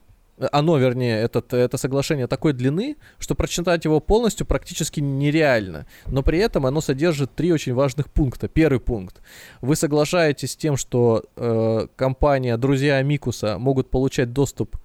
[0.52, 5.86] оно, вернее, этот, это соглашение такой длины, что прочитать его полностью практически нереально.
[6.08, 8.48] Но при этом оно содержит три очень важных пункта.
[8.48, 9.22] Первый пункт.
[9.62, 14.76] Вы соглашаетесь с тем, что э, компания «Друзья Амикуса» могут получать доступ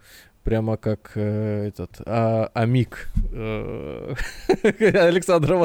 [0.45, 4.15] прямо как э, этот а, Амик э,
[4.95, 5.57] Александра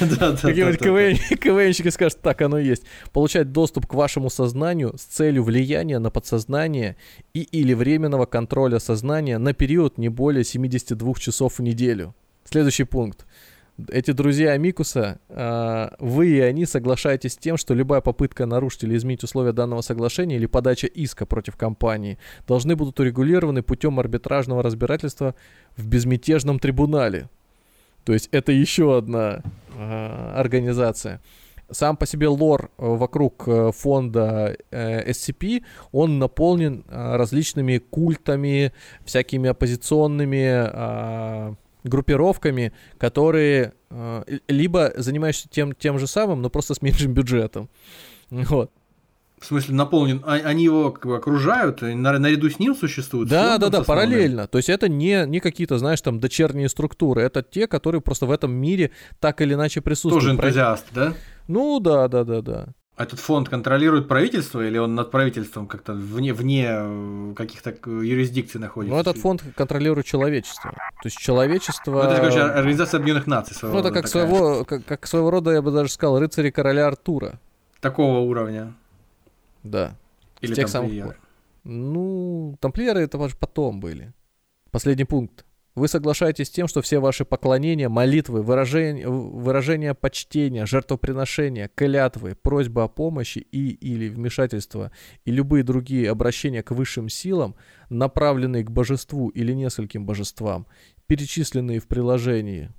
[0.00, 0.36] да.
[0.36, 2.84] Какие-нибудь КВН, КВНщики скажут, так оно и есть.
[3.12, 6.96] Получать доступ к вашему сознанию с целью влияния на подсознание
[7.34, 12.14] и или временного контроля сознания на период не более 72 часов в неделю.
[12.44, 13.26] Следующий пункт
[13.88, 18.96] эти друзья Амикуса, э, вы и они соглашаетесь с тем, что любая попытка нарушить или
[18.96, 25.34] изменить условия данного соглашения или подача иска против компании должны будут урегулированы путем арбитражного разбирательства
[25.76, 27.28] в безмятежном трибунале.
[28.04, 29.42] То есть это еще одна
[29.74, 31.20] э, организация.
[31.70, 35.62] Сам по себе лор вокруг э, фонда э, SCP,
[35.92, 38.72] он наполнен э, различными культами,
[39.04, 47.12] всякими оппозиционными группировками, которые э, либо занимаешься тем, тем же самым, но просто с меньшим
[47.12, 47.68] бюджетом.
[48.30, 48.70] Вот.
[49.40, 53.30] В смысле, наполнен, а, они его как бы окружают, наряду с ним существуют?
[53.30, 54.46] Да, да, да, параллельно.
[54.46, 58.32] То есть это не, не какие-то, знаешь, там дочерние структуры, это те, которые просто в
[58.32, 60.22] этом мире так или иначе присутствуют.
[60.22, 61.14] Тоже энтузиасты, да?
[61.48, 62.68] Ну да, да, да, да.
[63.00, 68.60] А этот фонд контролирует правительство или он над правительством как-то вне, вне э, каких-то юрисдикций
[68.60, 68.94] находится?
[68.94, 70.72] Ну, этот фонд контролирует человечество.
[70.72, 71.92] То есть человечество...
[71.92, 75.50] Ну, это, короче, Организация Объединенных Наций своего Ну, это как своего, как, как своего рода,
[75.50, 77.40] я бы даже сказал, рыцари короля Артура.
[77.80, 78.74] Такого уровня.
[79.62, 79.96] Да.
[80.42, 81.16] Или тех самых
[81.64, 84.12] Ну, тамплиеры это потом были.
[84.70, 85.46] Последний пункт.
[85.76, 92.82] Вы соглашаетесь с тем, что все ваши поклонения, молитвы, выражения, выражения почтения, жертвоприношения, клятвы, просьбы
[92.82, 94.90] о помощи и или вмешательства
[95.24, 97.54] и любые другие обращения к высшим силам,
[97.88, 100.66] направленные к божеству или нескольким божествам,
[101.06, 102.72] перечисленные в приложении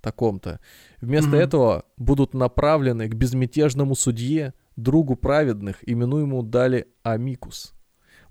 [0.00, 0.60] таком-то,
[1.00, 1.40] вместо mm-hmm.
[1.40, 7.73] этого будут направлены к безмятежному судье, другу праведных, именуемому Дали Амикус.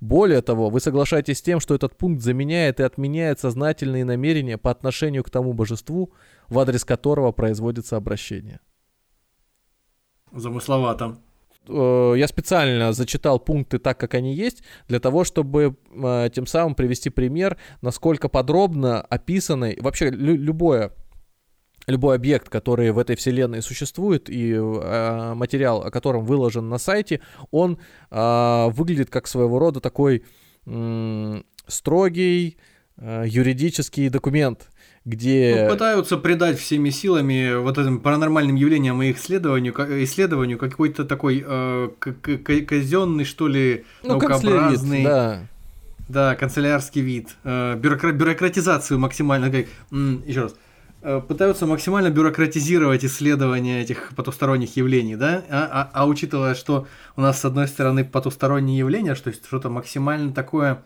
[0.03, 4.69] Более того, вы соглашаетесь с тем, что этот пункт заменяет и отменяет сознательные намерения по
[4.69, 6.11] отношению к тому божеству,
[6.49, 8.59] в адрес которого производится обращение.
[10.33, 11.19] Замысловато.
[11.69, 16.75] Э, я специально зачитал пункты так, как они есть, для того, чтобы э, тем самым
[16.75, 20.91] привести пример, насколько подробно описаны вообще любое
[21.87, 27.21] любой объект, который в этой вселенной существует, и э, материал, о котором выложен на сайте,
[27.51, 27.77] он
[28.09, 30.23] э, выглядит как своего рода такой
[30.65, 32.57] э, строгий
[32.97, 34.69] э, юридический документ,
[35.05, 35.63] где...
[35.65, 39.73] Ну, пытаются придать всеми силами вот этим паранормальным явлениям и их исследованию,
[40.03, 41.89] исследованию какой-то такой э,
[42.67, 45.03] казенный, что ли, ну, наукообразный...
[45.03, 45.47] Да.
[46.09, 49.65] Да, канцелярский вид, э, бюрокра- бюрократизацию максимально, как,
[50.25, 50.55] еще раз,
[51.27, 56.87] пытаются максимально бюрократизировать исследования этих потусторонних явлений, да, а, а, а учитывая, что
[57.17, 60.81] у нас с одной стороны потусторонние явления, что есть что-то максимально такое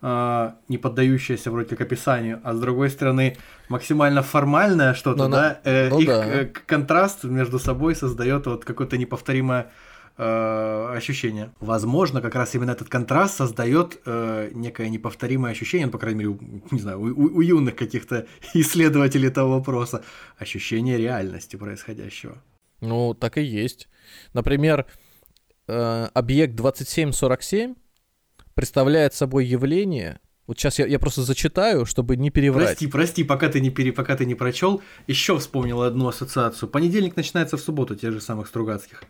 [0.00, 3.36] э, не поддающееся вроде как описанию, а с другой стороны
[3.68, 6.26] максимально формальное что-то, ну, да, э, ну, их да.
[6.26, 9.70] Э, контраст между собой создает вот какое-то неповторимое
[10.18, 11.52] э, ощущение.
[11.60, 16.30] Возможно, как раз именно этот контраст создает э, некое неповторимое ощущение, ну, по крайней мере,
[16.30, 16.38] у,
[16.70, 20.02] не знаю, у, у юных каких-то исследователей этого вопроса,
[20.36, 22.42] ощущение реальности происходящего.
[22.80, 23.88] Ну, так и есть.
[24.34, 24.86] Например,
[25.66, 27.74] э, объект 2747
[28.54, 32.68] представляет собой явление, вот сейчас я, я просто зачитаю, чтобы не переврать.
[32.68, 36.70] Прости, прости, пока ты не пере, пока ты не прочел, еще вспомнил одну ассоциацию.
[36.70, 39.02] Понедельник начинается в субботу, тех же самых Стругацких.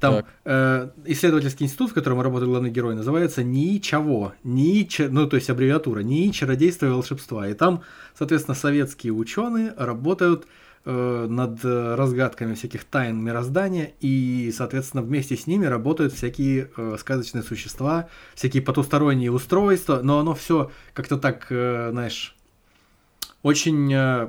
[0.00, 4.34] Там э, исследовательский институт, в котором работает главный герой, называется Ничего.
[4.44, 4.98] Нич...
[4.98, 6.00] Ну, то есть аббревиатура.
[6.00, 7.48] Ни чародейства и волшебства.
[7.48, 7.82] И там,
[8.16, 10.46] соответственно, советские ученые работают
[10.84, 17.42] э, над разгадками всяких тайн мироздания, и, соответственно, вместе с ними работают всякие э, сказочные
[17.42, 22.34] существа, всякие потусторонние устройства, но оно все как-то так, э, знаешь,
[23.42, 24.28] очень э,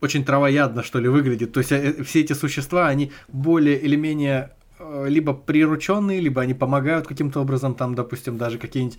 [0.00, 1.52] очень травоядно, что ли, выглядит.
[1.52, 6.54] То есть э, все эти существа, они более или менее э, либо прирученные, либо они
[6.54, 8.98] помогают каким-то образом, там, допустим, даже какие-нибудь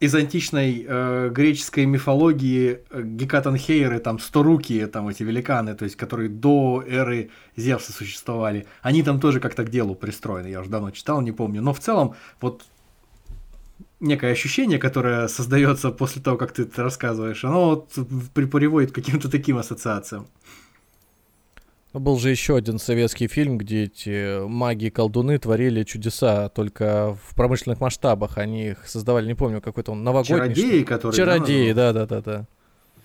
[0.00, 6.28] из античной э, греческой мифологии э, гекатанхейры, там, сторукие, там, эти великаны, то есть, которые
[6.28, 11.22] до эры Зевса существовали, они там тоже как-то к делу пристроены, я уже давно читал,
[11.22, 12.64] не помню, но в целом, вот
[14.00, 17.92] некое ощущение, которое создается после того, как ты это рассказываешь, оно вот
[18.34, 20.26] приводит к каким-то таким ассоциациям.
[21.92, 27.36] Был же еще один советский фильм, где эти маги и колдуны творили чудеса, только в
[27.36, 28.36] промышленных масштабах.
[28.36, 30.54] Они их создавали, не помню, какой-то он новогодний.
[30.54, 31.16] Чародеи, что- которые...
[31.16, 31.74] Чародеи, называются?
[31.74, 32.46] да, да, да, да.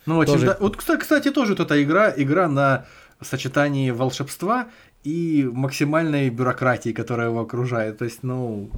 [0.07, 0.57] Ну, очень, Тоже- да.
[0.59, 2.87] Вот, кста- кстати, тоже вот эта игра, игра на
[3.21, 4.69] сочетании волшебства
[5.03, 7.99] и максимальной бюрократии, которая его окружает.
[7.99, 8.71] То есть, ну...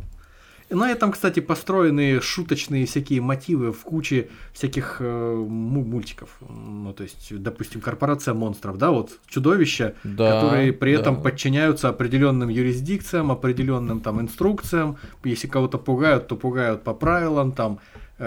[0.72, 6.30] На этом, кстати, построены шуточные всякие мотивы в куче всяких э, му- мультиков.
[6.50, 11.22] Ну, то есть, допустим, корпорация монстров, да, вот чудовища, Да, которые при этом да.
[11.22, 14.96] подчиняются определенным юрисдикциям, определенным там инструкциям.
[15.26, 17.80] Если кого-то пугают, то пугают по правилам, там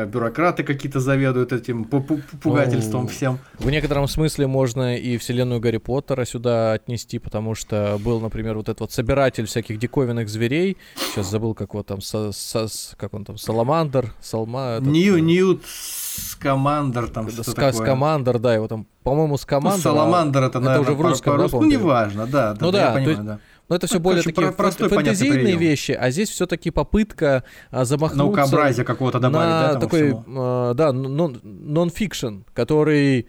[0.05, 3.39] бюрократы какие-то заведуют этим пу- пу- пугательством Ну, всем.
[3.59, 8.69] В некотором смысле можно и вселенную Гарри Поттера сюда отнести, потому что был, например, вот
[8.69, 10.77] этот вот собиратель всяких диковинных зверей.
[10.97, 12.67] Сейчас забыл, как его там, со- со-
[12.97, 14.79] как он там, Саламандр, Салма...
[14.79, 15.63] этот, Нью, э, Ньют
[16.17, 17.73] Скамандер там что Ска- такое.
[17.73, 19.79] Скамандр, да, его там, по-моему, Ну, Скамандр.
[19.79, 21.55] а- Саламандр это, наверное, уже в русском, да, по-русски.
[21.55, 23.39] Ну, по-моему, неважно, да, да, Ну да, да, я понимаю, есть да.
[23.69, 27.45] Но это все Ну, более короче, такие про- простой, фэнтезийные вещи, а здесь все-таки попытка
[27.71, 30.25] а, замахнуться Наукообразие какого-то добавить, на да, такой, всему?
[30.37, 33.27] а, да, нон- нон-фикшн, который,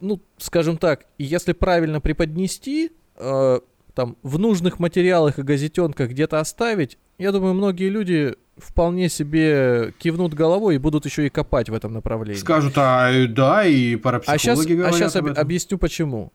[0.00, 3.60] ну, скажем так, если правильно преподнести, э,
[3.94, 10.34] там, в нужных материалах и газетенках где-то оставить, я думаю, многие люди вполне себе кивнут
[10.34, 12.38] головой и будут еще и копать в этом направлении.
[12.38, 16.30] Скажут, а э, да, и А парапсихологи сейчас, а говорят щас об об- объясню почему.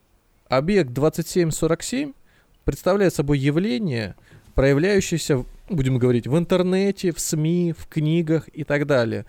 [0.50, 2.14] Объект 2747
[2.68, 4.18] представляет собой явление,
[4.54, 9.26] проявляющееся, будем говорить, в интернете, в СМИ, в книгах и так далее.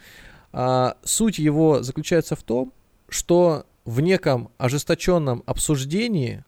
[0.52, 2.72] А, суть его заключается в том,
[3.08, 6.44] что в неком ожесточенном обсуждении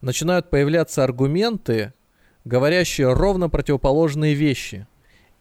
[0.00, 1.92] начинают появляться аргументы,
[2.46, 4.86] говорящие ровно противоположные вещи,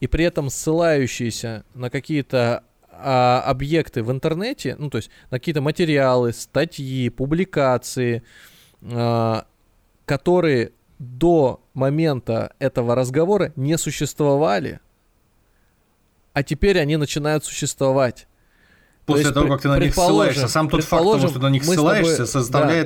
[0.01, 5.61] и при этом ссылающиеся на какие-то а, объекты в интернете, ну то есть на какие-то
[5.61, 8.23] материалы, статьи, публикации,
[8.81, 9.45] а,
[10.09, 14.79] которые до момента этого разговора не существовали,
[16.33, 18.27] а теперь они начинают существовать.
[19.05, 21.39] То После есть, того, как ты на них ссылаешься, сам тот факт того, что ты
[21.39, 22.25] на них мы с тобой- ссылаешься,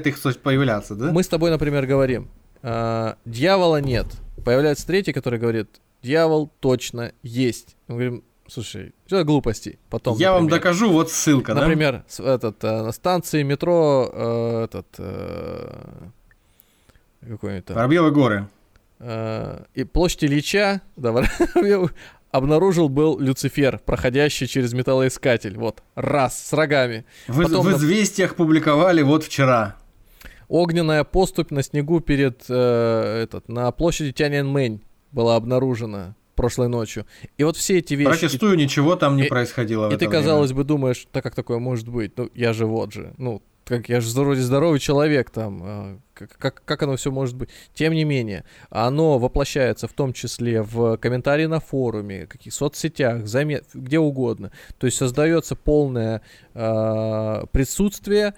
[0.03, 0.09] да.
[0.09, 1.13] их то- появляться, да?
[1.13, 2.30] Мы с тобой, например, говорим,
[2.61, 4.07] а, дьявола нет.
[4.43, 5.69] Появляется третий, который говорит,
[6.01, 7.78] дьявол точно есть.
[7.88, 9.80] Мы говорим, слушай, что за глупости?
[9.89, 11.61] Потом, Я вам например, докажу, вот ссылка, да?
[11.61, 16.09] Например, этот, э, на станции метро, э, этот, э,
[17.28, 18.47] какой-нибудь там, Воробьевы горы.
[18.99, 21.13] э, и площадь Ильича, да,
[22.32, 25.57] обнаружил был Люцифер, проходящий через металлоискатель.
[25.57, 27.05] Вот, раз, с рогами.
[27.28, 29.76] В, Потом в известиях публиковали вот вчера.
[30.47, 37.05] Огненная поступь на снегу перед, э, этот, на площади Тяньаньмэнь была обнаружена прошлой ночью.
[37.38, 38.09] И вот все эти вещи...
[38.09, 40.11] Протестую, ничего там не и- происходило И ты, время.
[40.13, 42.17] казалось бы, думаешь, так как такое может быть?
[42.17, 43.13] Ну, я же вот же.
[43.17, 45.61] Ну, как я же вроде здоровый человек там.
[45.64, 47.49] а, Как, как, оно все может быть?
[47.74, 53.64] Тем не менее, оно воплощается в том числе в комментарии на форуме, каких соцсетях, заме-
[53.74, 54.51] где угодно.
[54.78, 56.22] То есть создается полное
[56.53, 58.34] а, присутствие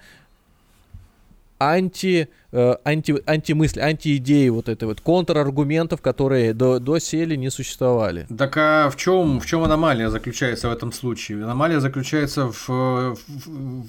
[1.58, 8.26] анти, э, анти, антимысли, антиидеи вот этой вот, контраргументов, которые до, до сели не существовали.
[8.36, 11.42] Так а в чем, в чем аномалия заключается в этом случае?
[11.44, 13.16] Аномалия заключается в, в,
[13.46, 13.86] в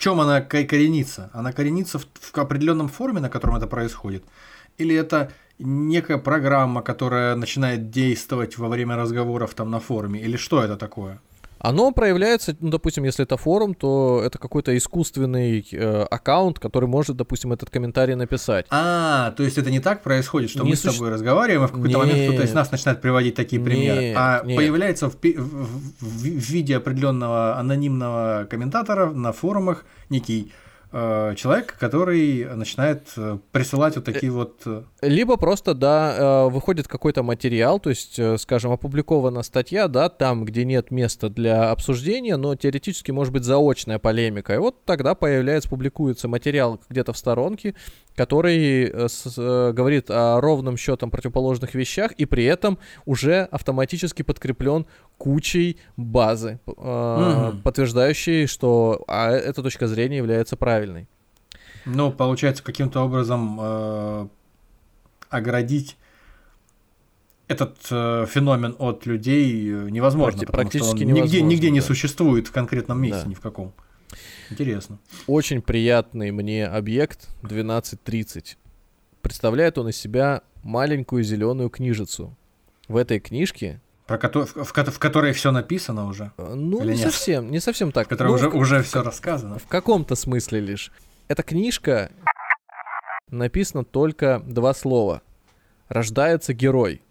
[0.00, 1.30] чем она ко- коренится?
[1.32, 4.24] Она коренится в, в определенном форме, на котором это происходит?
[4.78, 10.20] Или это некая программа, которая начинает действовать во время разговоров там на форуме?
[10.20, 11.20] Или что это такое?
[11.60, 17.16] Оно проявляется, ну, допустим, если это форум, то это какой-то искусственный э, аккаунт, который может,
[17.16, 18.66] допустим, этот комментарий написать.
[18.70, 21.68] А, то есть это не так происходит, что Не мы суще- с тобой разговариваем, и
[21.68, 24.56] в какой-то момент кто-то из нас начинает приводить такие примеры, Нет, а нет.
[24.56, 30.52] появляется в, в- в- в виде определенного анонимного комментатора на форумах некий
[30.92, 34.62] э, человек, который начинает э, присылать вот такие вот...
[35.02, 40.44] Либо просто, да, э, выходит какой-то материал, то есть, э, скажем, опубликована статья, да, там,
[40.44, 44.54] где нет места для обсуждения, но теоретически может быть заочная полемика.
[44.54, 47.74] И вот тогда появляется, публикуется материал где-то в сторонке,
[48.14, 54.86] который э, с- говорит о ровным счетом противоположных вещах и при этом уже автоматически подкреплен
[55.16, 61.08] кучей базы, э, подтверждающей, что а, эта точка зрения является правильной.
[61.86, 64.28] Ну, получается, каким-то образом э,
[65.30, 65.96] оградить
[67.48, 71.70] этот э, феномен от людей э, невозможно, Практи- потому что практически он нигде, невозможно, нигде
[71.70, 71.86] не да.
[71.86, 73.28] существует в конкретном месте, Да.
[73.30, 73.72] ни в каком.
[74.50, 74.98] Интересно.
[75.28, 78.58] очень приятный мне объект 1230.
[79.22, 82.36] Представляет он из себя маленькую зеленую книжицу.
[82.88, 86.92] В этой книжке, Про кото- в, в в которой все написано уже, э, ну, Или
[86.94, 87.12] не нет?
[87.12, 88.06] совсем, не совсем так.
[88.06, 89.58] в которой Ну, уже, в, уже все рассказано.
[89.58, 90.90] в каком-то смысле лишь.
[91.28, 92.10] Эта книжка
[93.30, 95.22] написано только два слова.
[95.88, 97.02] Рождается герой.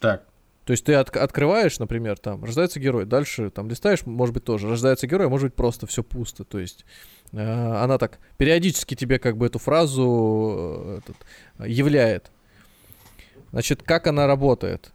[0.00, 0.24] Так.
[0.64, 4.68] То есть ты от- открываешь, например, там, рождается герой, дальше там листаешь, может быть, тоже,
[4.68, 6.42] рождается герой, а может быть, просто все пусто.
[6.44, 6.84] То есть
[7.32, 11.16] э, она так периодически тебе как бы эту фразу э, этот,
[11.68, 12.32] являет.
[13.52, 14.90] Значит, как она работает?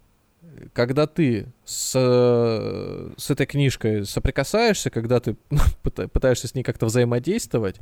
[0.74, 5.38] Когда ты с, э, с этой книжкой соприкасаешься, когда ты
[5.84, 7.78] пыта- пытаешься с ней как-то взаимодействовать,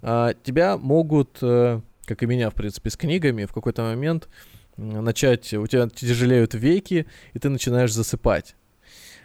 [0.00, 4.28] а, тебя могут, э, как и меня, в принципе, с книгами, в какой-то момент
[4.76, 8.56] начать, у тебя тяжелеют веки, и ты начинаешь засыпать.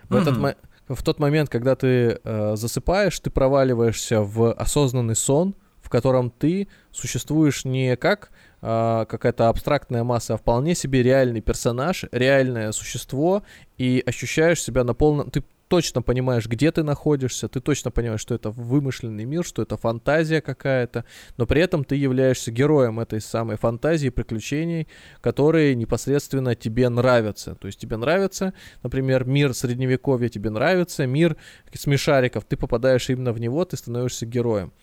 [0.09, 0.41] В, этот Мгм.
[0.41, 0.55] мо-
[0.95, 6.67] в тот момент, когда ты э, засыпаешь, ты проваливаешься в осознанный сон, в котором ты
[6.91, 13.43] существуешь не как а, какая-то абстрактная масса, а вполне себе реальный персонаж, реальное существо,
[13.77, 15.31] и ощущаешь себя на полном...
[15.31, 19.77] Ты точно понимаешь, где ты находишься, ты точно понимаешь, что это вымышленный мир, что это
[19.77, 21.05] фантазия какая-то,
[21.37, 24.87] но при этом ты являешься героем этой самой фантазии, приключений,
[25.21, 27.55] которые непосредственно тебе нравятся.
[27.55, 28.53] То есть тебе нравится,
[28.83, 31.37] например, мир средневековья, тебе нравится мир
[31.73, 34.73] смешариков, ты попадаешь именно в него, ты становишься героем.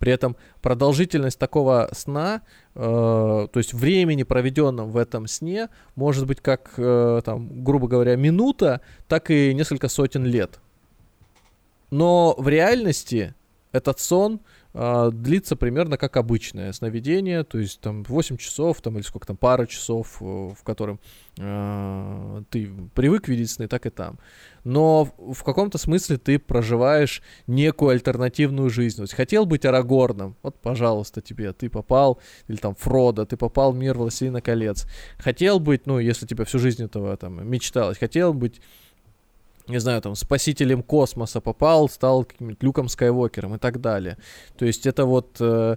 [0.00, 2.40] При этом продолжительность такого сна,
[2.74, 8.16] э, то есть времени, проведенном в этом сне, может быть как, э, там, грубо говоря,
[8.16, 10.58] минута, так и несколько сотен лет.
[11.90, 13.34] Но в реальности
[13.72, 14.40] этот сон
[14.72, 19.36] а, длится примерно как обычное сновидение, то есть там 8 часов, там или сколько там,
[19.36, 21.00] пара часов, э, в котором
[21.40, 24.18] а, ты привык видеть сны, так и там.
[24.62, 28.96] Но в, в каком-то смысле ты проживаешь некую альтернативную жизнь.
[28.96, 33.72] То есть хотел быть Арагорном, вот, пожалуйста, тебе, ты попал, или там Фродо, ты попал
[33.72, 34.86] в мир Властелина колец.
[35.18, 38.60] Хотел быть, ну, если тебе всю жизнь этого там мечталось, хотел быть
[39.70, 44.16] не знаю, там, спасителем космоса попал, стал каким-нибудь Люком Скайуокером и так далее.
[44.58, 45.76] То есть это вот э,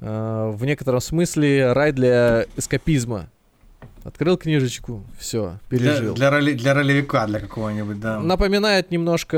[0.00, 3.28] э, в некотором смысле рай для эскапизма.
[4.04, 6.14] Открыл книжечку, все, Для, пережил.
[6.14, 8.20] для, роли- для ролевика, для какого-нибудь, да.
[8.20, 9.36] Напоминает немножко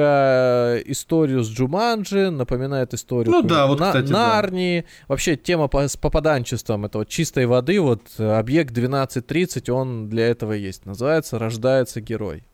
[0.79, 4.35] э, историю с Джуманджи, напоминает историю Ну да, вот, На- кстати, да.
[4.35, 4.85] Нарнии.
[5.09, 10.29] Вообще тема по- с попаданчеством, это вот чистой воды, вот э, объект 1230, он для
[10.29, 10.87] этого есть.
[10.87, 12.45] Называется «Рождается герой».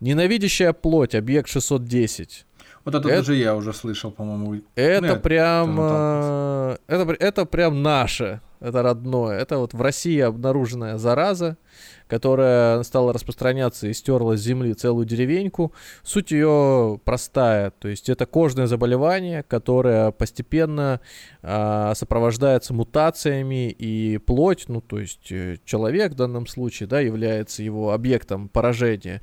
[0.00, 2.46] Ненавидящая плоть, объект 610.
[2.84, 4.62] Вот это это- даже я уже слышал, по-моему.
[4.76, 5.76] Это Нет, прям...
[5.76, 8.40] там э, Это, это прям наше.
[8.60, 9.38] Это родное.
[9.38, 11.58] Это вот в России обнаруженная зараза,
[12.06, 15.72] которая стала распространяться и стерла с земли целую деревеньку.
[16.02, 17.70] Суть ее простая.
[17.70, 21.00] То есть это кожное заболевание, которое постепенно
[21.42, 27.62] а, сопровождается мутациями и плоть, ну то есть э, человек в данном случае, да, является
[27.62, 29.20] его объектом поражения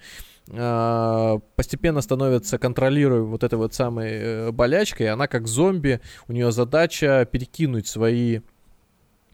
[0.52, 6.52] а, постепенно становится контролируемой вот этой вот самой э, болячкой, она как зомби, у нее
[6.52, 8.42] задача перекинуть свои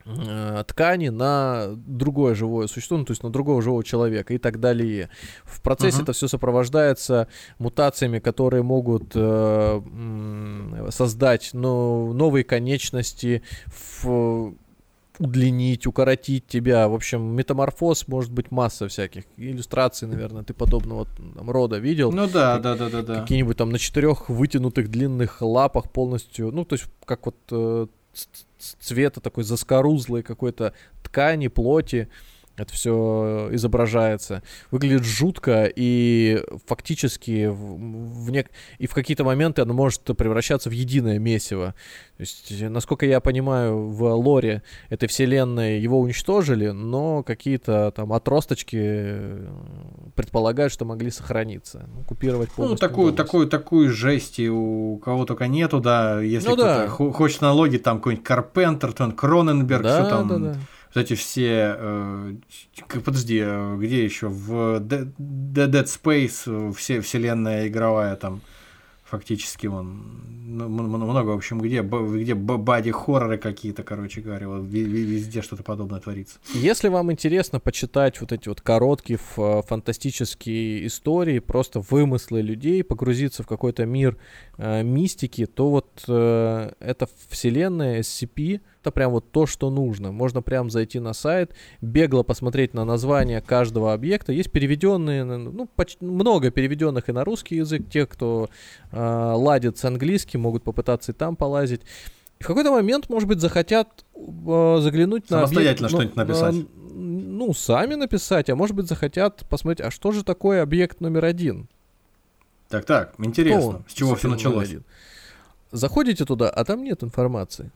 [0.06, 4.60] э, ткани на другое живое существо, ну, то есть на другого живого человека и так
[4.60, 5.10] далее.
[5.44, 6.04] В процессе Мгм.
[6.04, 9.82] это все сопровождается мутациями, которые могут э,
[10.90, 14.54] создать ну, новые конечности, в-
[15.20, 16.88] удлинить, укоротить тебя.
[16.88, 19.24] В общем, метаморфоз может быть масса всяких.
[19.38, 22.12] Иллюстраций, наверное, ты подобного там, рода видел.
[22.12, 23.22] Ну да, да, да, да, да.
[23.22, 27.88] Какие-нибудь там на четырех вытянутых длинных лапах полностью, ну, то есть как вот э,
[28.58, 32.10] цвета такой заскорузлой какой-то ткани, плоти.
[32.60, 34.44] Это все изображается.
[34.72, 37.56] Выглядит жутко и фактически в,
[38.26, 41.74] в нек- и в какие-то моменты оно может превращаться в единое месиво.
[42.18, 48.78] То есть, насколько я понимаю, в лоре этой вселенной его уничтожили, но какие-то там отросточки
[48.80, 49.48] э,
[50.16, 51.86] предполагают, что могли сохраниться.
[51.96, 53.18] Ну, купировать Ну, полностью такую, удалось.
[53.28, 56.22] такую, такую жести у кого только нету, да.
[56.22, 56.88] Если Ну кто-то да.
[56.88, 60.28] хо- хочет налоги, там какой-нибудь Карпентер, то он Кроненберг, да, что там.
[60.28, 60.56] да, да.
[60.94, 61.76] Вот эти все.
[61.78, 62.34] э,
[63.06, 64.28] подожди, э, где еще?
[64.28, 68.42] В Де- Dead Space э, все вселенная игровая там.
[69.04, 75.64] Фактически он ну, много, в общем, где, где бади-хорроры какие-то, короче говоря, вот везде что-то
[75.64, 76.40] подобное творится.
[76.54, 83.48] Если вам интересно почитать вот эти вот короткие фантастические истории, просто вымыслы людей, погрузиться в
[83.48, 84.18] какой-то мир
[84.58, 90.12] э, мистики, то вот э, эта вселенная SCP это прям вот то, что нужно.
[90.12, 91.52] Можно прям зайти на сайт,
[91.82, 94.32] бегло посмотреть на название каждого объекта.
[94.32, 97.90] Есть переведенные, ну, поч- много переведенных и на русский язык.
[97.90, 98.50] Те, кто
[98.92, 101.82] э, ладит с английским, могут попытаться и там полазить.
[102.40, 106.56] И в какой-то момент, может быть, захотят э, заглянуть на Самостоятельно объект, ну, что-нибудь написать.
[106.56, 106.66] э,
[106.96, 111.68] ну, сами написать, а может быть, захотят посмотреть, а что же такое объект номер один?
[112.70, 114.70] Так, так, интересно, он, с чего все началось?
[114.70, 114.84] один?
[115.72, 117.72] Заходите туда, а там нет информации.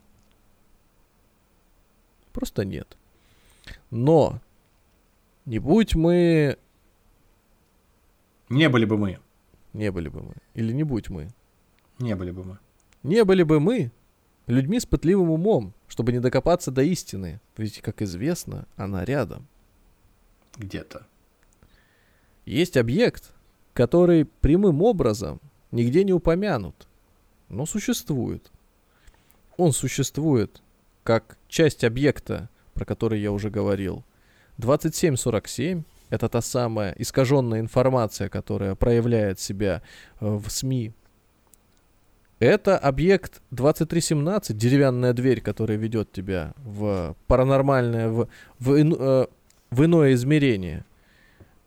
[2.34, 2.98] Просто нет.
[3.90, 4.40] Но
[5.46, 6.58] не будь мы...
[8.50, 9.18] Не были бы мы.
[9.72, 10.34] Не были бы мы.
[10.52, 11.30] Или не будь мы.
[12.00, 12.58] Не были бы мы.
[13.04, 13.92] Не были бы мы
[14.46, 17.40] людьми с пытливым умом, чтобы не докопаться до истины.
[17.56, 19.46] Ведь, как известно, она рядом.
[20.56, 21.06] Где-то.
[22.46, 23.32] Есть объект,
[23.74, 26.88] который прямым образом нигде не упомянут,
[27.48, 28.50] но существует.
[29.56, 30.62] Он существует
[31.04, 34.04] как часть объекта, про который я уже говорил.
[34.58, 39.82] 2747— это та самая искаженная информация, которая проявляет себя
[40.20, 40.92] э, в СМИ.
[42.40, 48.28] Это объект 2317, деревянная дверь, которая ведет тебя в паранормальное, в,
[48.58, 49.26] в, ин- э,
[49.70, 50.84] в иное измерение.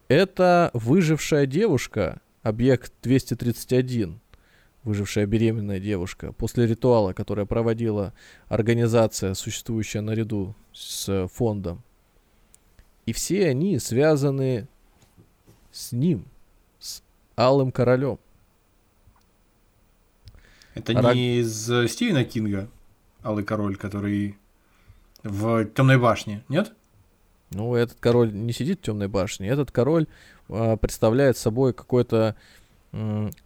[0.08, 4.20] Это выжившая девушка, объект 231,
[4.88, 8.14] выжившая беременная девушка, после ритуала, который проводила
[8.48, 11.84] организация, существующая наряду с фондом.
[13.06, 14.68] И все они связаны
[15.72, 16.26] с ним,
[16.80, 17.04] с
[17.36, 18.18] Алым Королем.
[20.74, 22.70] Это Рак- не из э, Стивена Кинга,
[23.24, 24.38] Алый Король, который
[25.24, 26.72] в Темной башне, нет?
[27.52, 29.48] Ну, этот король не сидит в темной башне.
[29.48, 30.08] Этот король
[30.50, 32.36] а, представляет собой какое-то м,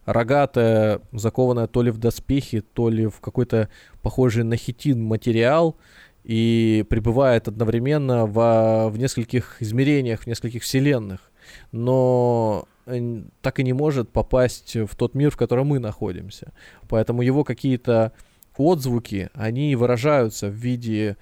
[0.04, 3.68] рогатое, закованное то ли в доспехи, то ли в какой-то
[4.02, 5.76] похожий на хитин материал
[6.24, 11.32] и пребывает одновременно во, в нескольких измерениях, в нескольких вселенных.
[11.72, 16.52] Но э, так и не может попасть в тот мир, в котором мы находимся.
[16.88, 18.12] Поэтому его какие-то
[18.56, 21.16] отзвуки, они выражаются в виде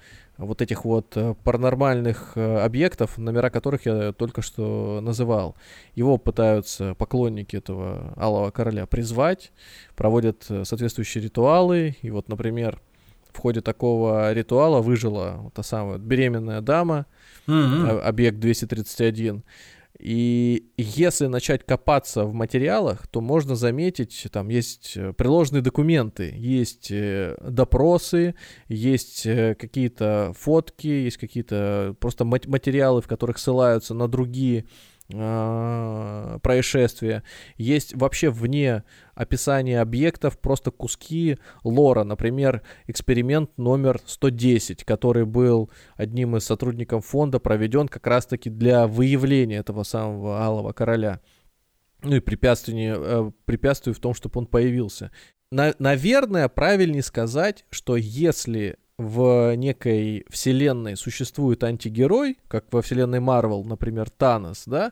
[0.45, 5.55] вот этих вот э, паранормальных э, объектов, номера которых я только что называл.
[5.95, 9.51] Его пытаются поклонники этого Алого Короля призвать,
[9.95, 11.95] проводят э, соответствующие ритуалы.
[12.01, 12.81] И вот, например,
[13.33, 17.05] в ходе такого ритуала выжила вот та самая беременная дама,
[17.87, 19.43] а- объект 231.
[20.01, 26.89] И если начать копаться в материалах, то можно заметить, там есть э, приложенные документы, есть
[26.89, 28.33] э, допросы,
[28.67, 34.65] есть э, какие-то фотки, есть какие-то просто мат- материалы, в которых ссылаются на другие
[35.11, 37.23] происшествия.
[37.57, 38.83] Есть вообще вне
[39.13, 42.03] описания объектов просто куски лора.
[42.03, 49.57] Например, эксперимент номер 110, который был одним из сотрудников фонда проведен как раз-таки для выявления
[49.57, 51.19] этого самого Алого Короля.
[52.03, 55.11] Ну и препятствий, э, препятствий в том, чтобы он появился.
[55.51, 63.63] На- наверное, правильнее сказать, что если в некой вселенной существует антигерой, как во вселенной Марвел,
[63.63, 64.91] например, Танос, да,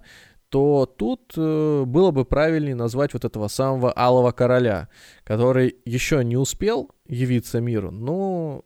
[0.50, 4.89] то тут э, было бы правильнее назвать вот этого самого Алого Короля,
[5.24, 8.66] который еще не успел явиться миру, но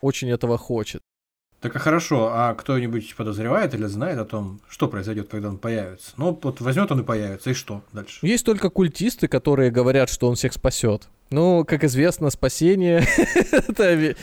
[0.00, 1.02] очень этого хочет.
[1.62, 6.10] Так а хорошо, а кто-нибудь подозревает или знает о том, что произойдет, когда он появится?
[6.16, 8.18] Ну, вот возьмет он и появится, и что дальше?
[8.26, 11.08] Есть только культисты, которые говорят, что он всех спасет.
[11.30, 13.06] Ну, как известно, спасение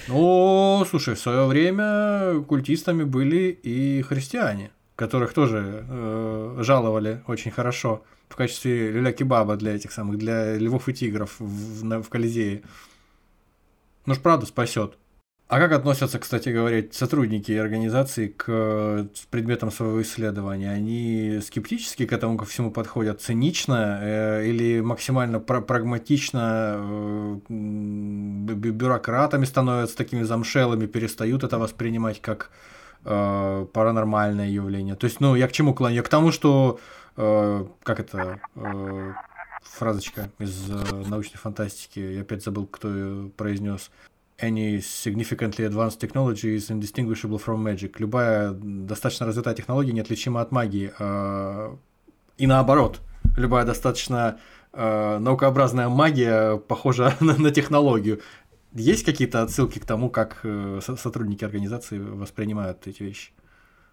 [0.10, 8.04] Ну, слушай, в свое время культистами были и христиане, которых тоже э, жаловали очень хорошо
[8.28, 12.64] в качестве люля-кебаба для этих самых, для львов и тигров в, на- в Колизее.
[14.06, 14.98] Ну ж правда спасет.
[15.50, 20.70] А как относятся, кстати говоря, сотрудники организации к э, предметам своего исследования?
[20.70, 29.46] Они скептически к этому ко всему подходят, цинично э, или максимально пра- прагматично э, бюрократами
[29.46, 32.52] становятся такими замшелыми, перестают это воспринимать как
[33.02, 34.96] паранормальное явление?
[34.96, 35.96] То есть, ну, я к чему клоню?
[35.96, 36.80] Я к тому, что,
[37.16, 38.42] как это,
[39.64, 40.70] фразочка из
[41.08, 43.90] научной фантастики, я опять забыл, кто ее произнес.
[44.42, 48.00] Any significantly advanced technology is indistinguishable from magic.
[48.00, 50.92] Любая достаточно развитая технология неотличима от магии.
[51.00, 51.76] А,
[52.38, 53.02] И наоборот,
[53.36, 54.40] любая достаточно
[54.72, 58.22] э, наукообразная магия похожа на, технологию.
[58.74, 63.32] Есть какие-то отсылки к тому, как э, со- сотрудники организации воспринимают эти вещи?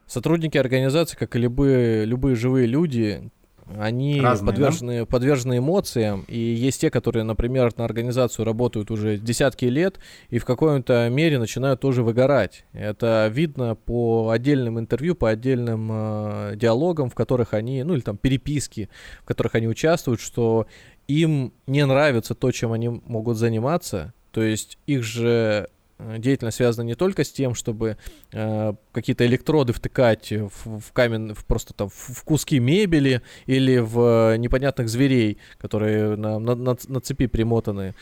[0.06, 3.30] Сотрудники организации, как и любые, любые живые люди,
[3.78, 4.52] они Разные, да?
[4.52, 9.98] подвержены, подвержены эмоциям, и есть те, которые, например, на организацию работают уже десятки лет,
[10.28, 12.64] и в какой-то мере начинают тоже выгорать.
[12.72, 18.16] Это видно по отдельным интервью, по отдельным э, диалогам, в которых они, ну или там
[18.16, 18.88] переписки,
[19.22, 20.66] в которых они участвуют, что
[21.08, 25.68] им не нравится то, чем они могут заниматься, то есть их же
[25.98, 27.96] деятельность связана не только с тем, чтобы
[28.32, 33.78] э, какие-то электроды втыкать в, в камень, в просто там в, в куски мебели или
[33.78, 37.94] в э, непонятных зверей, которые на, на, на, на цепи примотаны.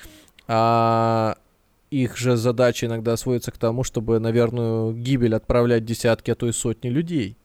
[0.46, 1.36] А
[1.90, 6.48] их же задача иногда сводится к тому, чтобы на верную гибель отправлять десятки, а то
[6.48, 7.36] и сотни людей.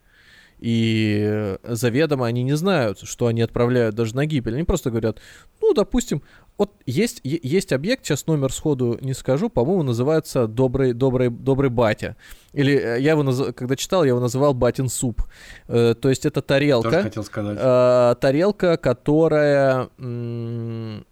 [0.59, 4.55] И э, заведомо они не знают, что они отправляют даже на гибель.
[4.55, 5.19] Они просто говорят,
[5.61, 6.21] ну, допустим,
[6.57, 12.17] вот есть, есть объект, сейчас номер сходу не скажу, по-моему, называется «Добрый, добрый, добрый батя».
[12.51, 13.41] Или э, я его, наз...
[13.55, 15.21] когда читал, я его называл «Батин суп».
[15.67, 16.89] Э, то есть это тарелка.
[16.89, 17.57] Тоже хотел сказать.
[17.61, 21.05] Э, тарелка, которая м-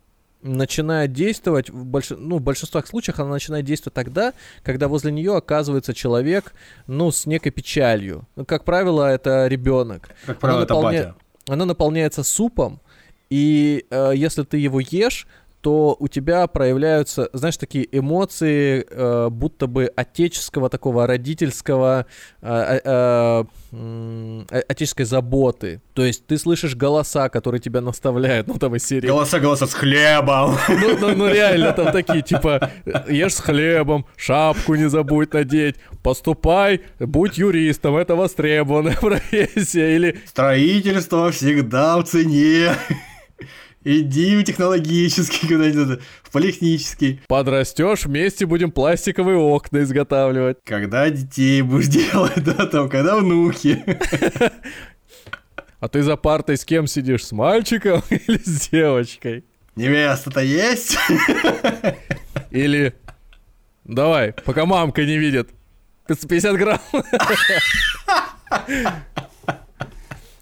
[0.47, 2.09] начинает действовать в, больш...
[2.09, 4.33] ну, в большинстве случаев она начинает действовать тогда,
[4.63, 6.53] когда возле нее оказывается человек,
[6.87, 8.27] ну, с некой печалью.
[8.35, 10.09] Ну, как правило, это ребенок.
[10.25, 11.15] Как правило, это батя.
[11.47, 12.81] Она наполняется супом,
[13.29, 15.27] и э, если ты его ешь,
[15.67, 22.05] то у тебя проявляются, знаешь, такие эмоции, э, будто бы отеческого такого родительского,
[22.41, 23.43] э, э,
[23.73, 25.81] э, отеческой заботы.
[25.93, 29.07] То есть ты слышишь голоса, которые тебя наставляют, ну там из серии.
[29.07, 30.55] Голоса, голоса с хлебом.
[30.69, 32.71] Ну, ну, ну реально там такие, типа,
[33.09, 40.17] ешь с хлебом, шапку не забудь надеть, поступай, будь юристом, это востребованная профессия, или...
[40.27, 42.71] Строительство всегда в цене.
[43.89, 47.21] Иди в технологический куда-нибудь, в политехнический.
[47.29, 50.57] Подрастешь, вместе будем пластиковые окна изготавливать.
[50.65, 53.83] Когда детей будешь делать, да, там, когда внуки.
[55.79, 59.45] А ты за партой с кем сидишь, с мальчиком или с девочкой?
[59.75, 60.97] Невеста-то есть?
[62.49, 62.95] Или...
[63.83, 65.51] Давай, пока мамка не видит.
[66.07, 66.79] 550 грамм.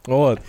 [0.05, 0.39] Вот.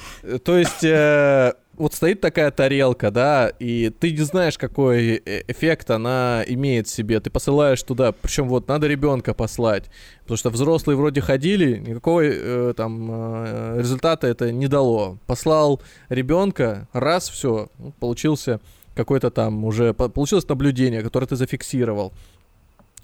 [0.44, 5.90] То есть, э, вот стоит такая тарелка, да, и ты не знаешь, какой э, эффект
[5.90, 7.20] она имеет себе.
[7.20, 9.90] Ты посылаешь туда, причем вот надо ребенка послать,
[10.22, 15.18] потому что взрослые вроде ходили, никакого э, там э, результата это не дало.
[15.26, 17.68] Послал ребенка, раз, все,
[18.00, 18.60] получился
[18.94, 22.14] какой-то там уже, получилось наблюдение, которое ты зафиксировал.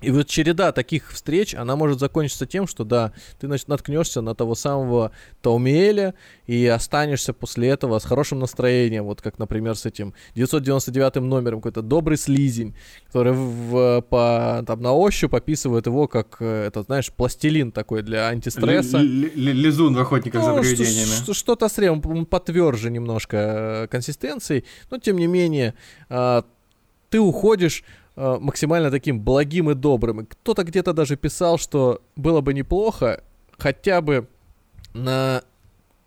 [0.02, 4.34] И вот череда таких встреч, она может закончиться тем, что да, ты значит, наткнешься на
[4.34, 6.14] того самого Таумиэля
[6.46, 11.82] и останешься после этого с хорошим настроением, вот как, например, с этим 999 номером, какой-то
[11.82, 12.74] добрый слизень,
[13.06, 18.28] который в, по, там, на ощупь описывает его как, э, это, знаешь, пластилин такой для
[18.28, 18.98] антистресса.
[18.98, 21.32] Лизун в охотниках за привидениями.
[21.32, 25.74] Что-то он потверже немножко э, консистенцией, но тем не менее
[26.08, 26.44] а,
[27.10, 27.84] ты уходишь
[28.16, 30.26] максимально таким благим и добрым.
[30.26, 33.22] Кто-то где-то даже писал, что было бы неплохо
[33.58, 34.28] хотя бы
[34.94, 35.42] на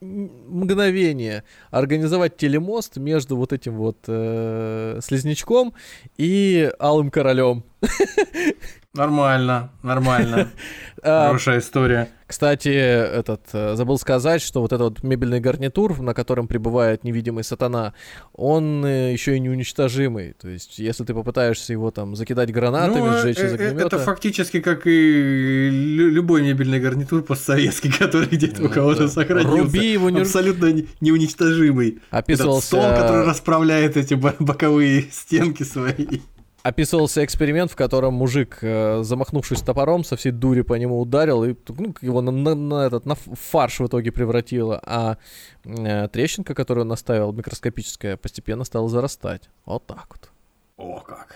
[0.01, 5.73] мгновение организовать телемост между вот этим вот э, слизнячком
[6.17, 7.63] и алым королем.
[8.95, 10.49] Нормально, нормально.
[11.07, 12.09] А, Хорошая история.
[12.25, 17.43] Кстати, этот э, забыл сказать, что вот этот вот мебельный гарнитур, на котором пребывает невидимый
[17.43, 17.93] сатана,
[18.33, 20.33] он э, еще и неуничтожимый.
[20.33, 23.85] То есть, если ты попытаешься его там закидать гранатами, ну, сжечь из э, огнемета...
[23.85, 29.09] Это фактически как и любой мебельный гарнитур постсоветский, который где-то у кого-то да.
[29.09, 29.57] сохранился.
[29.57, 30.21] Руби его не...
[30.21, 31.99] Абсолютно неуничтожимый.
[32.09, 32.77] Описывался...
[32.77, 36.21] Этот стол, который расправляет эти боковые стенки свои
[36.65, 41.55] описывался эксперимент, в котором мужик, э, замахнувшись топором, со всей дури по нему ударил и
[41.67, 45.17] ну, его на, на, на этот на фарш в итоге превратило, а
[45.63, 49.49] э, трещинка, которую он наставил, микроскопическая, постепенно стала зарастать.
[49.65, 50.31] Вот так вот.
[50.77, 51.35] О, как.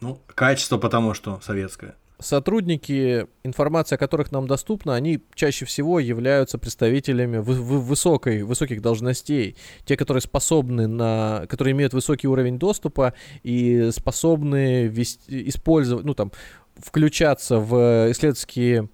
[0.00, 6.58] Ну, качество потому что советское сотрудники, информация о которых нам доступна, они чаще всего являются
[6.58, 9.56] представителями вы, вы, высокой, высоких должностей.
[9.84, 16.32] Те, которые способны на, которые имеют высокий уровень доступа и способны вести, использовать, ну там,
[16.76, 18.88] включаться в исследовательские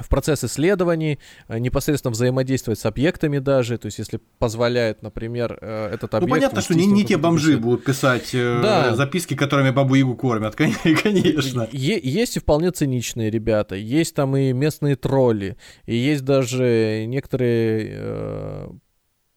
[0.00, 5.90] в процесс исследований, э, непосредственно взаимодействовать с объектами даже, то есть если позволяет, например, э,
[5.92, 6.30] этот ну, объект...
[6.30, 7.62] Ну понятно, что не, не те бомжи писать.
[7.62, 8.96] будут писать э, да.
[8.96, 10.54] записки, которыми бабу-ягу кормят,
[11.02, 11.68] конечно.
[11.72, 18.70] Е- есть и вполне циничные ребята, есть там и местные тролли, и есть даже некоторые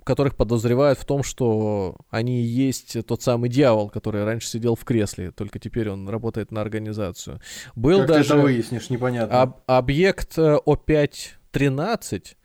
[0.04, 4.84] которых подозревают в том, что они и есть тот самый дьявол, который раньше сидел в
[4.84, 7.40] кресле, только теперь он работает на организацию.
[7.76, 9.42] Был как даже ты это выяснишь, непонятно.
[9.42, 12.36] Об, объект э, О5-13,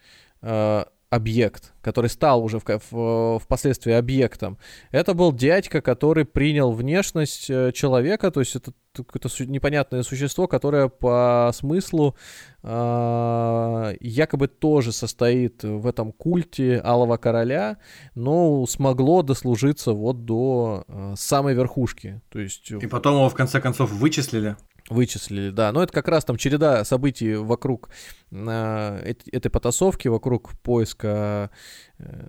[0.43, 4.59] э, объект, который стал уже в, в, впоследствии объектом,
[4.91, 10.89] это был дядька, который принял внешность э, человека, то есть это какое-то непонятное существо, которое
[10.89, 12.17] по смыслу
[12.63, 17.79] э, якобы тоже состоит в этом культе Алого Короля,
[18.15, 22.21] но смогло дослужиться вот до э, самой верхушки.
[22.31, 22.71] То есть...
[22.71, 24.57] И потом его в конце концов вычислили?
[24.89, 25.73] Вычислили, да.
[25.73, 27.91] Но это как раз там череда событий вокруг
[28.31, 31.51] э, этой потасовки, вокруг поиска,
[31.99, 32.29] э,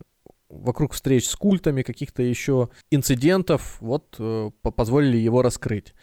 [0.49, 5.93] вокруг встреч с культами, каких-то еще инцидентов, вот э, позволили его раскрыть.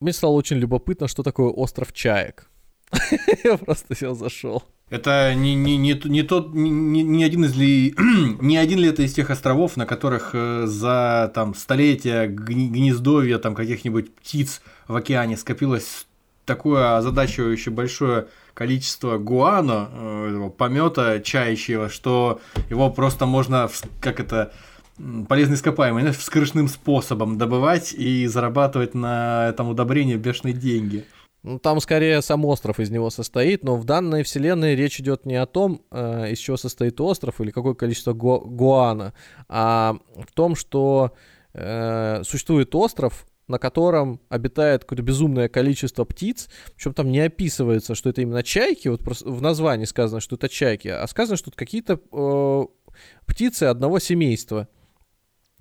[0.00, 2.50] Мне стало очень любопытно, что такое остров Чаек.
[3.44, 4.64] Я просто сел зашел.
[4.88, 7.92] Это не, не, не, не тот, не, не один из ли,
[8.40, 13.56] не один ли это из тех островов, на которых э, за там столетия гнездовья там
[13.56, 16.06] каких-нибудь птиц в океане скопилось
[16.44, 22.40] такое озадачивающее большое количество гуано, э, помета чающего, что
[22.70, 23.68] его просто можно,
[24.00, 24.52] как это,
[25.28, 31.04] полезный ископаемый, знаешь, вскрышным способом добывать и зарабатывать на этом удобрении бешеные деньги.
[31.46, 35.36] Ну, там скорее сам остров из него состоит, но в данной вселенной речь идет не
[35.36, 39.14] о том, э, из чего состоит остров или какое количество гу- гуана,
[39.48, 41.14] а в том, что
[41.54, 48.10] э, существует остров, на котором обитает какое-то безумное количество птиц, причем там не описывается, что
[48.10, 52.00] это именно чайки, вот в названии сказано, что это чайки, а сказано, что это какие-то
[52.10, 52.64] э,
[53.24, 54.66] птицы одного семейства.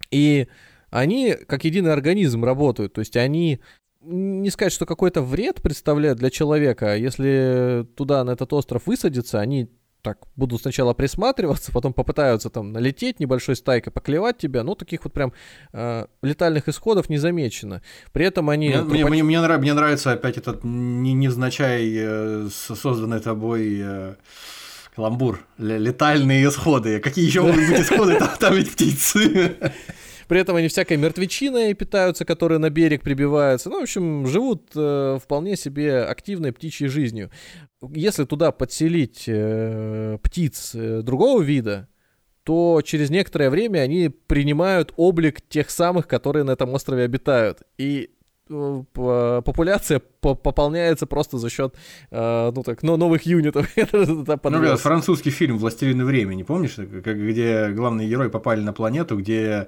[0.09, 0.47] И
[0.89, 3.61] они как единый организм работают, то есть они
[4.05, 6.93] не сказать, что какой-то вред представляют для человека.
[6.93, 9.69] А если туда, на этот остров высадиться, они
[10.01, 14.63] так будут сначала присматриваться, потом попытаются там налететь небольшой стайкой, поклевать тебя.
[14.63, 15.33] Ну, таких вот прям
[15.73, 17.81] э, летальных исходов не замечено.
[18.13, 18.69] При этом они...
[18.69, 19.09] Мне, трупач...
[19.09, 23.79] мне, мне, мне нравится опять этот невзначай э, созданный тобой...
[23.81, 24.15] Э...
[24.95, 25.45] Каламбур.
[25.57, 27.01] Летальные исходы.
[27.01, 28.17] Какие еще могут быть исходы?
[28.17, 29.57] Там, там ведь птицы.
[30.27, 33.69] При этом они всякой мертвечиной питаются, которые на берег прибиваются.
[33.69, 37.29] Ну, в общем, живут э, вполне себе активной птичьей жизнью.
[37.93, 41.87] Если туда подселить э, птиц э, другого вида,
[42.43, 47.63] то через некоторое время они принимают облик тех самых, которые на этом острове обитают.
[47.79, 48.11] И
[48.49, 51.75] э, популяция пополняется просто за счет
[52.11, 53.67] э, ну так ну, новых юнитов.
[53.91, 59.67] ну, французский фильм «Властелины времени», помнишь, где главные герои попали на планету, где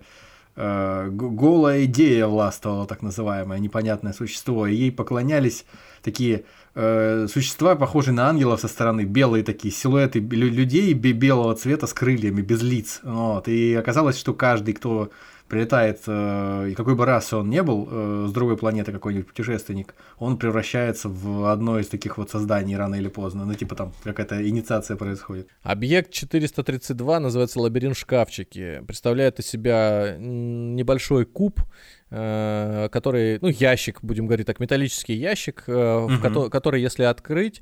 [0.58, 5.66] э, голая идея властвовала, так называемое непонятное существо, и ей поклонялись
[6.02, 6.44] такие
[6.76, 12.42] э, существа, похожие на ангелов со стороны, белые такие силуэты людей белого цвета с крыльями,
[12.42, 13.00] без лиц.
[13.04, 13.48] Вот.
[13.48, 15.12] И оказалось, что каждый, кто
[15.48, 19.95] прилетает, э, и какой бы расы он не был, э, с другой планеты какой-нибудь путешественник,
[20.18, 23.45] он превращается в одно из таких вот созданий рано или поздно.
[23.45, 25.48] Ну, типа там какая-то инициация происходит.
[25.64, 28.84] Объект 432 называется лабиринт шкафчики.
[28.86, 31.61] Представляет из себя небольшой куб,
[32.10, 36.07] Э, который, ну, ящик, будем говорить так, металлический ящик, угу.
[36.07, 37.61] в ко- который, если открыть,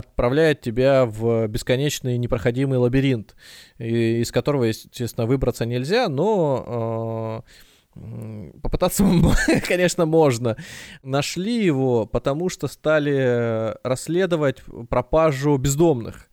[0.00, 3.36] отправляет тебя в бесконечный непроходимый лабиринт,
[3.78, 7.44] из которого, естественно, выбраться нельзя, но
[8.62, 9.04] Попытаться,
[9.66, 10.56] конечно, можно.
[11.02, 16.29] Нашли его, потому что стали расследовать пропажу бездомных.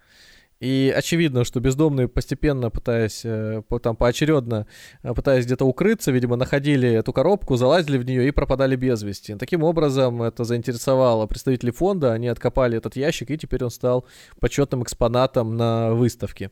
[0.60, 4.66] И очевидно, что бездомные постепенно, пытаясь, э, там поочередно,
[5.04, 9.36] э, пытаясь где-то укрыться, видимо, находили эту коробку, залазили в нее и пропадали без вести.
[9.36, 14.06] Таким образом, это заинтересовало представителей фонда, они откопали этот ящик, и теперь он стал
[14.40, 16.50] почетным экспонатом на выставке.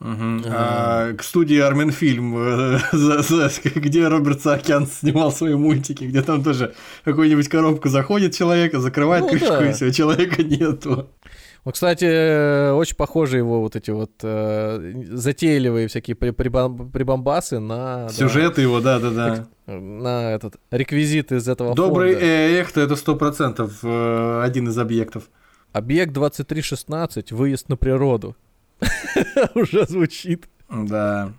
[0.00, 0.42] Угу.
[0.46, 2.78] А, к студии Арменфильм, э,
[3.76, 6.74] где Роберт Саакян снимал свои мультики, где там тоже
[7.04, 9.70] какую-нибудь коробку заходит человек, закрывает ну, крышку, да.
[9.70, 11.08] и все, человека нету.
[11.64, 18.10] Вот, кстати, очень похожи его вот эти вот э, затейливые всякие прибамбасы на...
[18.10, 19.48] Сюжеты да, его, да-да-да.
[19.66, 22.26] На этот реквизит из этого Добрый фонда.
[22.26, 25.30] эхто, это сто процентов э, один из объектов.
[25.72, 28.36] Объект 2316, выезд на природу.
[29.54, 30.44] Уже звучит.
[30.68, 31.32] Да.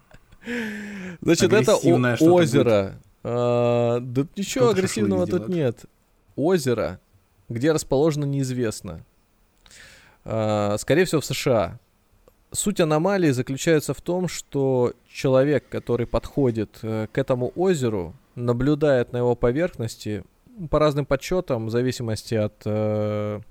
[1.22, 3.00] Значит, это озеро.
[3.24, 5.86] А, да ничего агрессивного тут нет.
[6.36, 7.00] Озеро,
[7.48, 9.06] где расположено неизвестно.
[10.26, 11.80] А, скорее всего, в США.
[12.52, 19.18] Суть аномалии заключается в том, что человек, который подходит э, к этому озеру, наблюдает на
[19.18, 20.24] его поверхности
[20.70, 23.42] по разным подсчетам, в зависимости от э,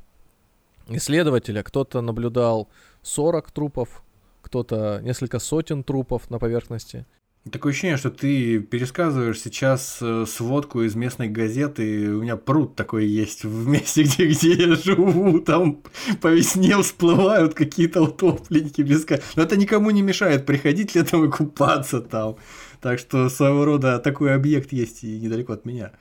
[0.89, 1.63] исследователя.
[1.63, 2.69] Кто-то наблюдал
[3.03, 4.03] 40 трупов,
[4.43, 7.07] кто-то несколько сотен трупов на поверхности.
[7.53, 12.09] Такое ощущение, что ты пересказываешь сейчас э, сводку из местной газеты.
[12.09, 15.41] У меня пруд такой есть в месте, где, где я живу.
[15.41, 15.83] Там
[16.23, 19.07] по весне всплывают какие-то утопленники без
[19.37, 22.37] Но это никому не мешает приходить летом и купаться там.
[22.81, 25.93] Так что своего рода такой объект есть и недалеко от меня.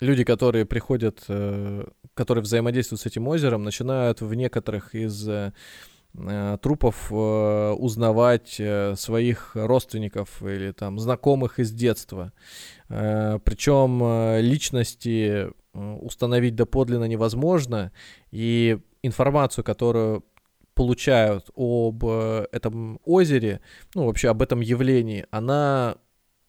[0.00, 5.52] Люди, которые приходят, э, которые взаимодействуют с этим озером, начинают в некоторых из э,
[6.62, 12.32] трупов э, узнавать э, своих родственников или там знакомых из детства.
[12.88, 17.90] Причем личности установить доподлинно невозможно,
[18.30, 20.24] и информацию, которую
[20.74, 23.60] получают об этом озере,
[23.94, 25.96] ну вообще об этом явлении, она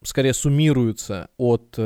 [0.04, 1.78] скорее суммируется от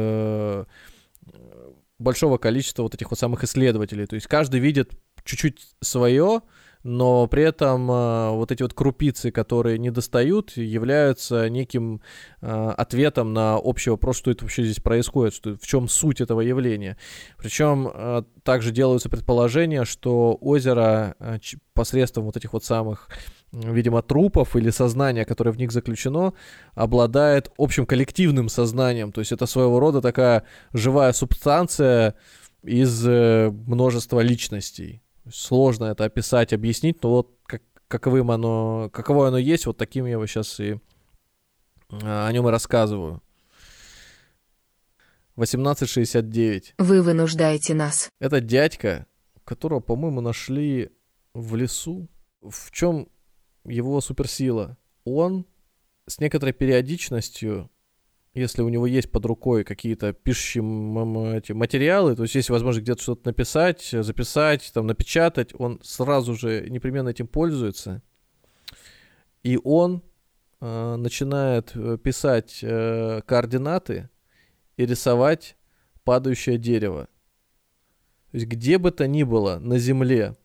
[1.97, 4.05] большого количества вот этих вот самых исследователей.
[4.05, 4.91] То есть каждый видит
[5.23, 6.41] чуть-чуть свое,
[6.83, 12.01] но при этом э, вот эти вот крупицы, которые не достают, являются неким
[12.41, 16.41] э, ответом на общий вопрос, что это вообще здесь происходит, что, в чем суть этого
[16.41, 16.97] явления.
[17.37, 21.15] Причем э, также делаются предположения, что озеро
[21.73, 23.09] посредством вот этих вот самых
[23.53, 26.33] видимо, трупов или сознания, которое в них заключено,
[26.73, 29.11] обладает общим коллективным сознанием.
[29.11, 32.15] То есть это своего рода такая живая субстанция
[32.63, 35.01] из множества личностей.
[35.29, 40.13] Сложно это описать, объяснить, но вот как, каковым оно, каково оно есть, вот таким я
[40.13, 40.79] его сейчас и
[42.01, 43.21] а, о нем и рассказываю.
[45.35, 46.75] 1869.
[46.77, 48.09] Вы вынуждаете нас.
[48.19, 49.07] Это дядька,
[49.43, 50.91] которого, по-моему, нашли
[51.33, 52.09] в лесу.
[52.41, 53.07] В чем
[53.63, 54.77] его суперсила?
[55.03, 55.45] Он
[56.07, 57.69] с некоторой периодичностью
[58.33, 60.63] если у него есть под рукой какие-то пишущие
[61.37, 66.69] эти материалы, то есть есть возможность где-то что-то написать, записать, там, напечатать, он сразу же
[66.69, 68.01] непременно этим пользуется.
[69.43, 70.01] И он
[70.61, 74.09] э, начинает э, писать э, координаты
[74.77, 75.57] и рисовать
[76.03, 77.09] падающее дерево.
[78.31, 80.37] То есть где бы то ни было на Земле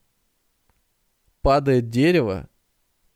[1.41, 2.49] падает дерево,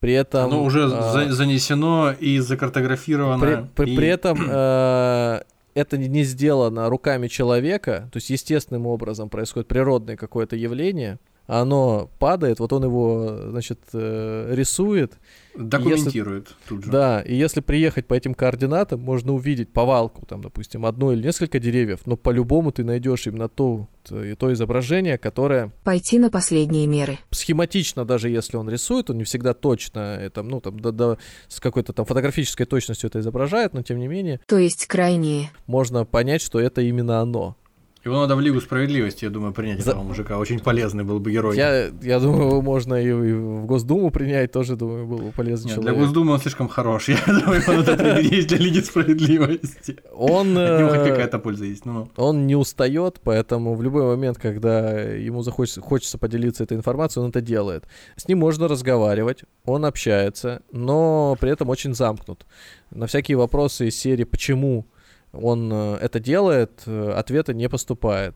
[0.00, 0.46] при этом...
[0.46, 3.38] Оно уже э, занесено и закартографировано.
[3.74, 3.96] При, при, и...
[3.96, 5.42] при этом э,
[5.74, 12.60] это не сделано руками человека, то есть естественным образом происходит природное какое-то явление, оно падает,
[12.60, 15.14] вот он его, значит, э, рисует.
[15.54, 16.90] Документирует если, тут же.
[16.90, 21.58] Да, и если приехать по этим координатам, можно увидеть повалку, там, допустим, одно или несколько
[21.58, 25.72] деревьев, но по-любому ты найдешь именно то, то, то изображение, которое...
[25.84, 27.18] Пойти на последние меры.
[27.30, 31.18] Схематично, даже если он рисует, он не всегда точно, это, ну, там, да, да,
[31.48, 34.40] с какой-то там фотографической точностью это изображает, но тем не менее...
[34.46, 35.50] То есть крайние.
[35.66, 37.56] Можно понять, что это именно оно.
[38.04, 39.90] Его надо в Лигу справедливости, я думаю, принять За...
[39.90, 40.38] этого мужика.
[40.38, 41.54] Очень полезный был бы герой.
[41.54, 45.74] Я, я думаю, его можно и, в Госдуму принять, тоже, думаю, был бы полезный Нет,
[45.76, 45.94] человек.
[45.94, 47.08] Для Госдумы он слишком хорош.
[47.08, 49.98] Я думаю, его надо принять для Лиги справедливости.
[50.14, 50.56] Он...
[50.56, 51.84] От него хоть какая-то польза есть.
[51.84, 52.08] Ну, ну.
[52.16, 57.30] Он не устает, поэтому в любой момент, когда ему захочется хочется поделиться этой информацией, он
[57.30, 57.84] это делает.
[58.16, 62.46] С ним можно разговаривать, он общается, но при этом очень замкнут.
[62.90, 64.86] На всякие вопросы из серии «Почему?»
[65.32, 68.34] Он э, это делает, э, ответа не поступает.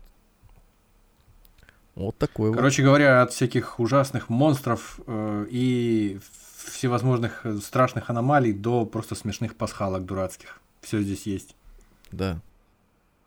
[1.95, 2.87] Вот такой Короче вот.
[2.89, 6.19] говоря, от всяких ужасных монстров э, и
[6.65, 10.59] всевозможных страшных аномалий до просто смешных пасхалок дурацких.
[10.81, 11.55] Все здесь есть.
[12.11, 12.39] Да.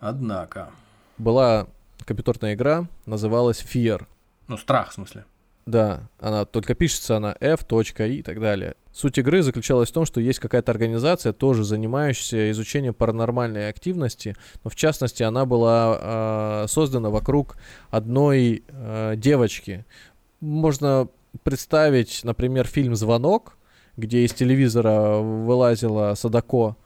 [0.00, 0.70] Однако.
[1.18, 1.66] Была
[2.04, 4.06] компьютерная игра, называлась Fear.
[4.48, 5.24] Ну, страх, в смысле.
[5.68, 8.74] Да, она только пишется она F, и так далее.
[8.90, 14.34] Суть игры заключалась в том, что есть какая-то организация, тоже занимающаяся изучением паранормальной активности,
[14.64, 17.58] но в частности она была э, создана вокруг
[17.90, 19.84] одной э, девочки.
[20.40, 21.08] Можно
[21.42, 23.58] представить, например, фильм «Звонок»,
[23.98, 26.76] где из телевизора вылазила Садако,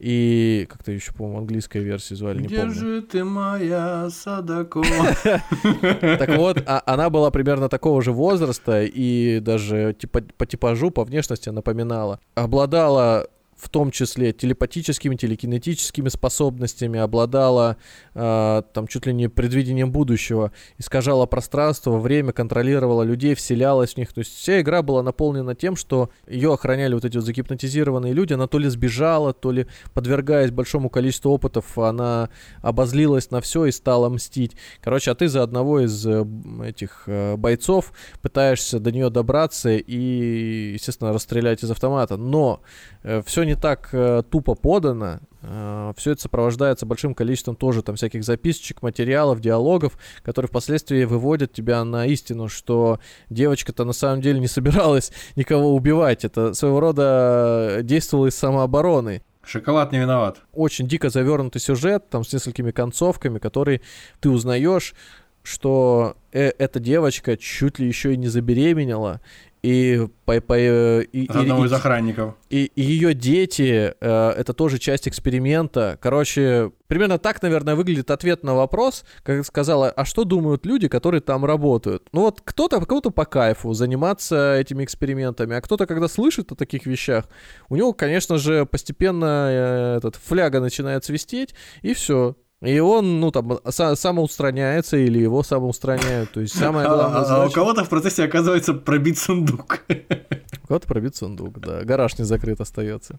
[0.00, 2.74] и как-то еще, по-моему, английская версия звали, не Где помню.
[2.74, 4.82] же ты моя Садако?
[6.18, 11.04] Так вот, а, она была примерно такого же возраста и даже типа, по типажу, по
[11.04, 12.18] внешности напоминала.
[12.34, 13.28] Обладала
[13.60, 17.76] в том числе телепатическими, телекинетическими способностями, обладала
[18.14, 24.12] э, там чуть ли не предвидением будущего, искажала пространство, время, контролировала людей, вселялась в них.
[24.12, 28.32] То есть вся игра была наполнена тем, что ее охраняли вот эти вот загипнотизированные люди,
[28.32, 32.30] она то ли сбежала, то ли подвергаясь большому количеству опытов, она
[32.62, 34.56] обозлилась на все и стала мстить.
[34.80, 36.24] Короче, а ты за одного из э,
[36.64, 37.92] этих э, бойцов
[38.22, 42.16] пытаешься до нее добраться и, естественно, расстрелять из автомата.
[42.16, 42.60] Но
[43.02, 45.20] э, все не так э, тупо подано.
[45.42, 51.52] Э, все это сопровождается большим количеством тоже там всяких записочек, материалов, диалогов, которые впоследствии выводят
[51.52, 56.24] тебя на истину, что девочка-то на самом деле не собиралась никого убивать.
[56.24, 59.22] Это своего рода действовало из самообороны.
[59.42, 60.42] Шоколад не виноват.
[60.52, 63.80] Очень дико завернутый сюжет, там с несколькими концовками, которые
[64.20, 64.94] ты узнаешь,
[65.42, 69.20] что э, эта девочка чуть ли еще и не забеременела,
[69.62, 72.34] и по, по и, и, одного из охранников.
[72.48, 75.98] И, и ее дети э, это тоже часть эксперимента.
[76.00, 81.20] Короче, примерно так, наверное, выглядит ответ на вопрос, как сказала, а что думают люди, которые
[81.20, 82.08] там работают?
[82.12, 86.86] Ну вот кто-то кому-то по кайфу заниматься этими экспериментами, а кто-то, когда слышит о таких
[86.86, 87.26] вещах,
[87.68, 92.36] у него, конечно же, постепенно э, этот фляга начинает свистеть, и все.
[92.62, 96.32] И он, ну, там, самоустраняется или его самоустраняют.
[96.32, 97.22] То есть самое главное...
[97.22, 99.82] А, а у кого-то в процессе оказывается пробит сундук.
[99.88, 101.82] У кого-то пробит сундук, да.
[101.84, 103.18] Гараж не закрыт остается.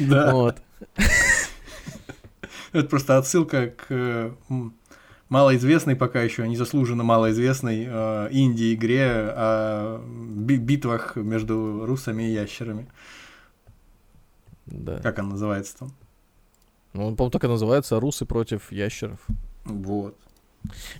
[0.00, 0.32] Да.
[0.34, 0.56] Вот.
[2.72, 4.34] Это просто отсылка к
[5.28, 12.88] малоизвестной пока еще, незаслуженно малоизвестной э, инди-игре о би- битвах между русами и ящерами.
[14.66, 14.98] Да.
[14.98, 15.92] Как она называется там?
[16.92, 19.20] Ну, он, по-моему, так и называется «Русы против ящеров».
[19.64, 20.16] Вот.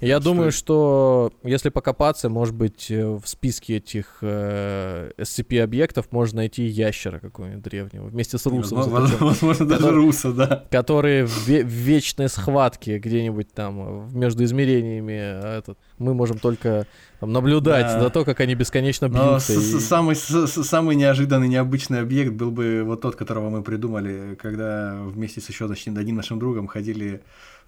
[0.01, 6.39] Я Что думаю, что если покопаться, может быть, э, в списке этих э, SCP-объектов можно
[6.39, 10.65] найти ящера какого-нибудь древнего вместе с русом, Возможно, заточенным, возможно, даже Который- руса, да.
[10.71, 16.39] которые в, ве- в вечной схватке где-нибудь там э, между измерениями э, этот, мы можем
[16.39, 16.87] только
[17.21, 18.01] там, наблюдать Да.
[18.01, 19.61] за то, как они бесконечно Но бьются.
[19.61, 24.97] с- и- самый, самый неожиданный, необычный объект был бы вот тот, которого мы придумали, когда
[25.03, 27.21] вместе с еще одним нашим другом ходили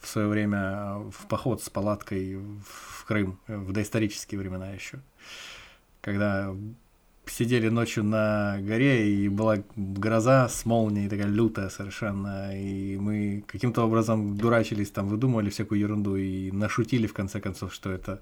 [0.02, 4.98] в свое время в поход с палаткой в Крым, э, в доисторические времена еще.
[6.00, 6.54] Когда
[7.26, 13.84] сидели ночью на горе, и была гроза с молнией, такая лютая совершенно, и мы каким-то
[13.84, 18.20] образом дурачились, там выдумывали всякую ерунду и нашутили в конце концов, что это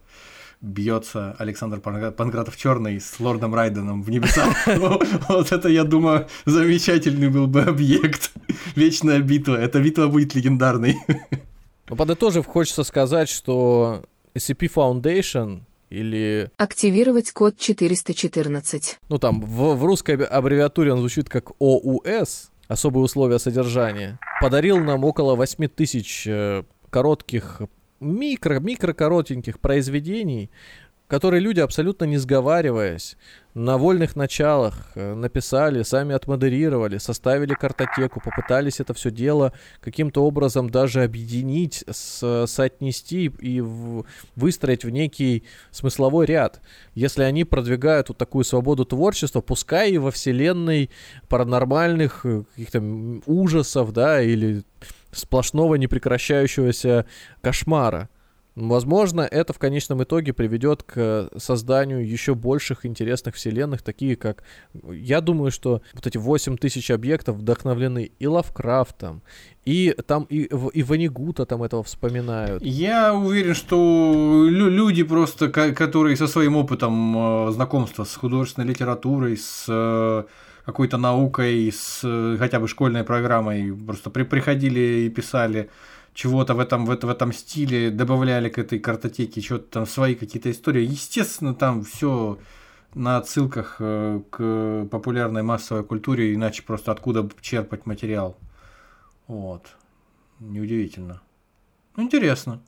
[0.60, 4.54] бьется Александр Панкратов Черный с лордом Райденом в небесах.
[5.28, 8.32] Вот это, я думаю, замечательный был бы объект.
[8.76, 9.54] Вечная битва.
[9.54, 10.98] Эта битва будет легендарной.
[11.90, 14.04] Но подытожив, хочется сказать, что
[14.34, 19.00] SCP Foundation или, Активировать код 414.
[19.08, 24.78] ну там, в, в русской аб- аббревиатуре он звучит как ОУС, особые условия содержания, подарил
[24.78, 27.62] нам около 8 тысяч э, коротких,
[27.98, 30.48] микро, микро коротеньких произведений,
[31.08, 33.16] которые люди, абсолютно не сговариваясь,
[33.54, 40.70] на вольных началах э, написали, сами отмодерировали, составили картотеку, попытались это все дело каким-то образом
[40.70, 44.04] даже объединить, с- соотнести и в-
[44.36, 46.60] выстроить в некий смысловой ряд.
[46.94, 50.90] Если они продвигают вот такую свободу творчества, пускай и во вселенной
[51.28, 52.80] паранормальных э, каких-то
[53.26, 54.62] ужасов, да, или
[55.12, 57.04] сплошного непрекращающегося
[57.40, 58.08] кошмара.
[58.56, 64.42] Возможно, это в конечном итоге приведет к созданию еще больших интересных вселенных, такие как...
[64.92, 69.22] Я думаю, что вот эти 8 тысяч объектов вдохновлены и Лавкрафтом,
[69.64, 72.62] и там и, и Ванигута там этого вспоминают.
[72.64, 78.66] Я уверен, что лю- люди просто, ко- которые со своим опытом э, знакомства с художественной
[78.68, 80.24] литературой, с э,
[80.64, 85.70] какой-то наукой, с э, хотя бы школьной программой, просто при- приходили и писали
[86.14, 90.14] чего-то в этом, в, это- в этом стиле, добавляли к этой картотеке что-то там свои
[90.14, 90.82] какие-то истории.
[90.82, 92.38] Естественно, там все
[92.94, 98.36] на отсылках э, к популярной массовой культуре, иначе просто откуда черпать материал.
[99.28, 99.76] Вот.
[100.40, 101.20] Неудивительно.
[101.96, 102.60] Интересно.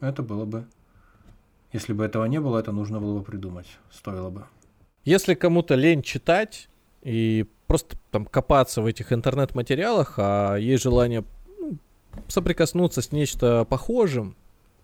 [0.00, 0.66] Это было бы.
[1.72, 3.66] Если бы этого не было, это нужно было бы придумать.
[3.92, 4.44] Стоило бы.
[5.04, 6.68] Если кому-то лень читать
[7.02, 11.24] и просто там копаться в этих интернет-материалах, а есть желание
[12.28, 14.36] соприкоснуться с нечто похожим,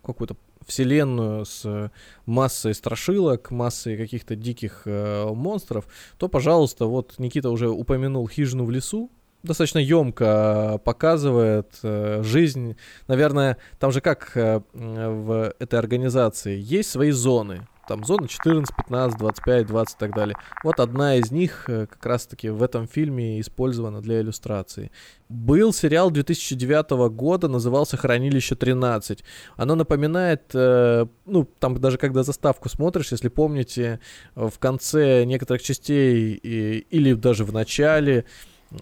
[0.05, 0.37] какую-то
[0.67, 1.91] вселенную с
[2.27, 5.87] массой страшилок, массой каких-то диких э, монстров,
[6.19, 9.11] то, пожалуйста, вот Никита уже упомянул хижину в лесу,
[9.43, 12.77] достаточно емко показывает э, жизнь.
[13.07, 17.67] Наверное, там же как э, в этой организации есть свои зоны.
[17.89, 20.37] Там зона 14, 15, 25, 20 и так далее.
[20.63, 24.91] Вот одна из них э, как раз-таки в этом фильме использована для иллюстрации.
[25.29, 29.23] Был сериал 2009 года, назывался «Хранилище 13».
[29.57, 34.01] Оно напоминает, э, ну, там даже когда заставку смотришь, если помните,
[34.35, 38.25] э, в конце некоторых частей или даже в начале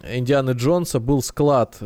[0.03, 1.77] Индианы Джонса был склад,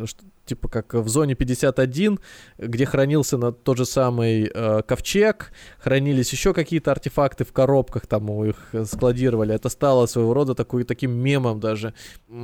[0.48, 2.20] типа как в зоне 51,
[2.58, 8.28] где хранился на тот же самый э, ковчег, хранились еще какие-то артефакты в коробках, там
[8.44, 8.56] их
[8.86, 9.54] складировали.
[9.54, 11.94] Это стало своего рода такой, таким мемом даже.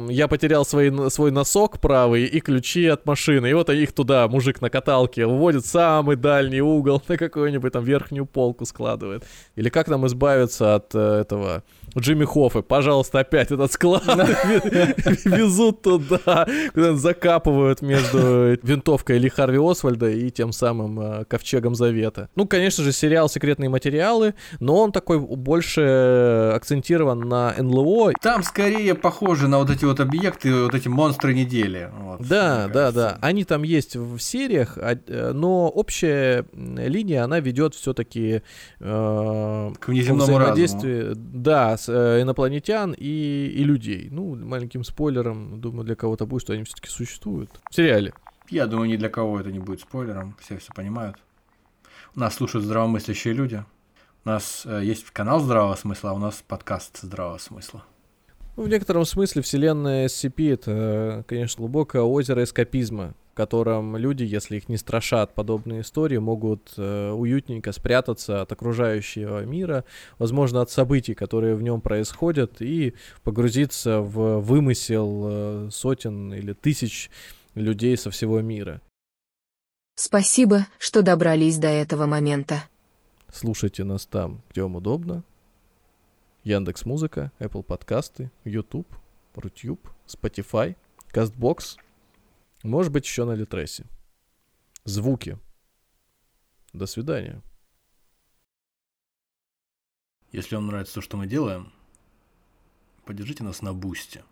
[0.10, 3.50] Я потерял свой, свой носок правый и ключи от машины.
[3.50, 7.84] И вот их туда мужик на каталке уводит в самый дальний угол, на какую-нибудь там
[7.84, 9.24] верхнюю полку складывает.
[9.56, 11.64] Или как нам избавиться от э, этого
[11.98, 12.62] Джимми Хоффа?
[12.62, 14.04] Пожалуйста, опять этот склад
[15.26, 22.30] везут туда, куда закапывают между винтовкой или Харви Освальда и тем самым э, ковчегом Завета.
[22.36, 28.14] Ну, конечно же, сериал «Секретные материалы», но он такой больше акцентирован на НЛО.
[28.22, 31.90] Там скорее похоже на вот эти вот объекты, вот эти монстры недели.
[31.98, 33.18] Вот, Да, да, да.
[33.22, 38.42] Они там есть в сериях, а, э, но общая линия, она ведет все-таки
[38.80, 41.16] К внеземному разуму.
[41.16, 44.08] да, с э, инопланетян и, и людей.
[44.12, 47.50] Ну, маленьким спойлером, думаю, для кого-то будет, что они все-таки существуют.
[47.70, 48.14] В сериале.
[48.50, 50.36] Я думаю, ни для кого это не будет спойлером.
[50.40, 51.18] Все все понимают.
[52.16, 53.64] У нас слушают здравомыслящие люди.
[54.26, 57.84] У нас э, есть канал здравого смысла, а у нас подкаст здравого смысла.
[58.56, 63.16] Ну, в некотором смысле вселенная SCP— это, конечно, глубокое озеро эскапизма.
[63.34, 69.44] В котором люди, если их не страшат подобные истории, могут э, уютненько спрятаться от окружающего
[69.44, 69.86] мира,
[70.20, 72.94] возможно, от событий, которые в нем происходят, и
[73.24, 77.10] погрузиться в вымысел э, сотен или тысяч
[77.56, 78.82] людей со всего мира.
[79.96, 82.64] Спасибо, что добрались до этого момента.
[83.34, 85.24] Слушайте нас там, где вам удобно.
[86.44, 88.88] Яндекс Музыка, Apple подкасты, YouTube,
[89.34, 90.76] Рутюб, Spotify,
[91.12, 91.78] Castbox.
[92.64, 93.86] Может быть, еще на Литресе.
[94.86, 95.38] Звуки.
[96.72, 97.44] До свидания.
[100.32, 101.72] Если вам нравится то, что мы делаем,
[103.06, 104.24] поддержите нас на бусте.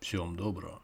[0.00, 0.81] Всем доброго.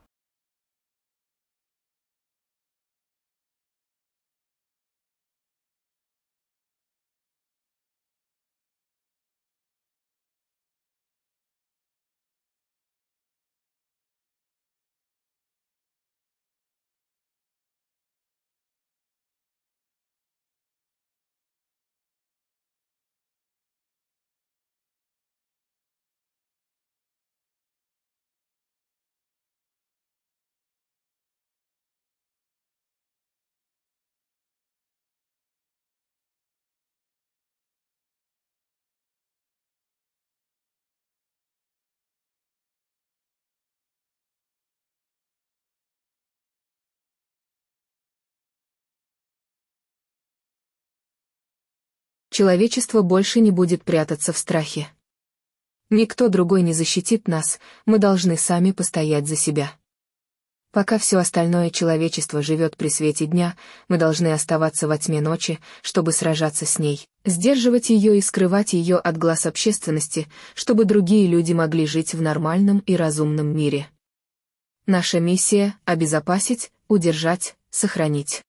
[52.39, 54.87] Человечество больше не будет прятаться в страхе.
[55.91, 59.73] Никто другой не защитит нас, мы должны сами постоять за себя.
[60.71, 63.57] Пока все остальное человечество живет при свете дня,
[63.89, 68.99] мы должны оставаться во тьме ночи, чтобы сражаться с ней, сдерживать ее и скрывать ее
[68.99, 73.89] от глаз общественности, чтобы другие люди могли жить в нормальном и разумном мире.
[74.87, 78.45] Наша миссия— обезопасить, удержать, сохранить.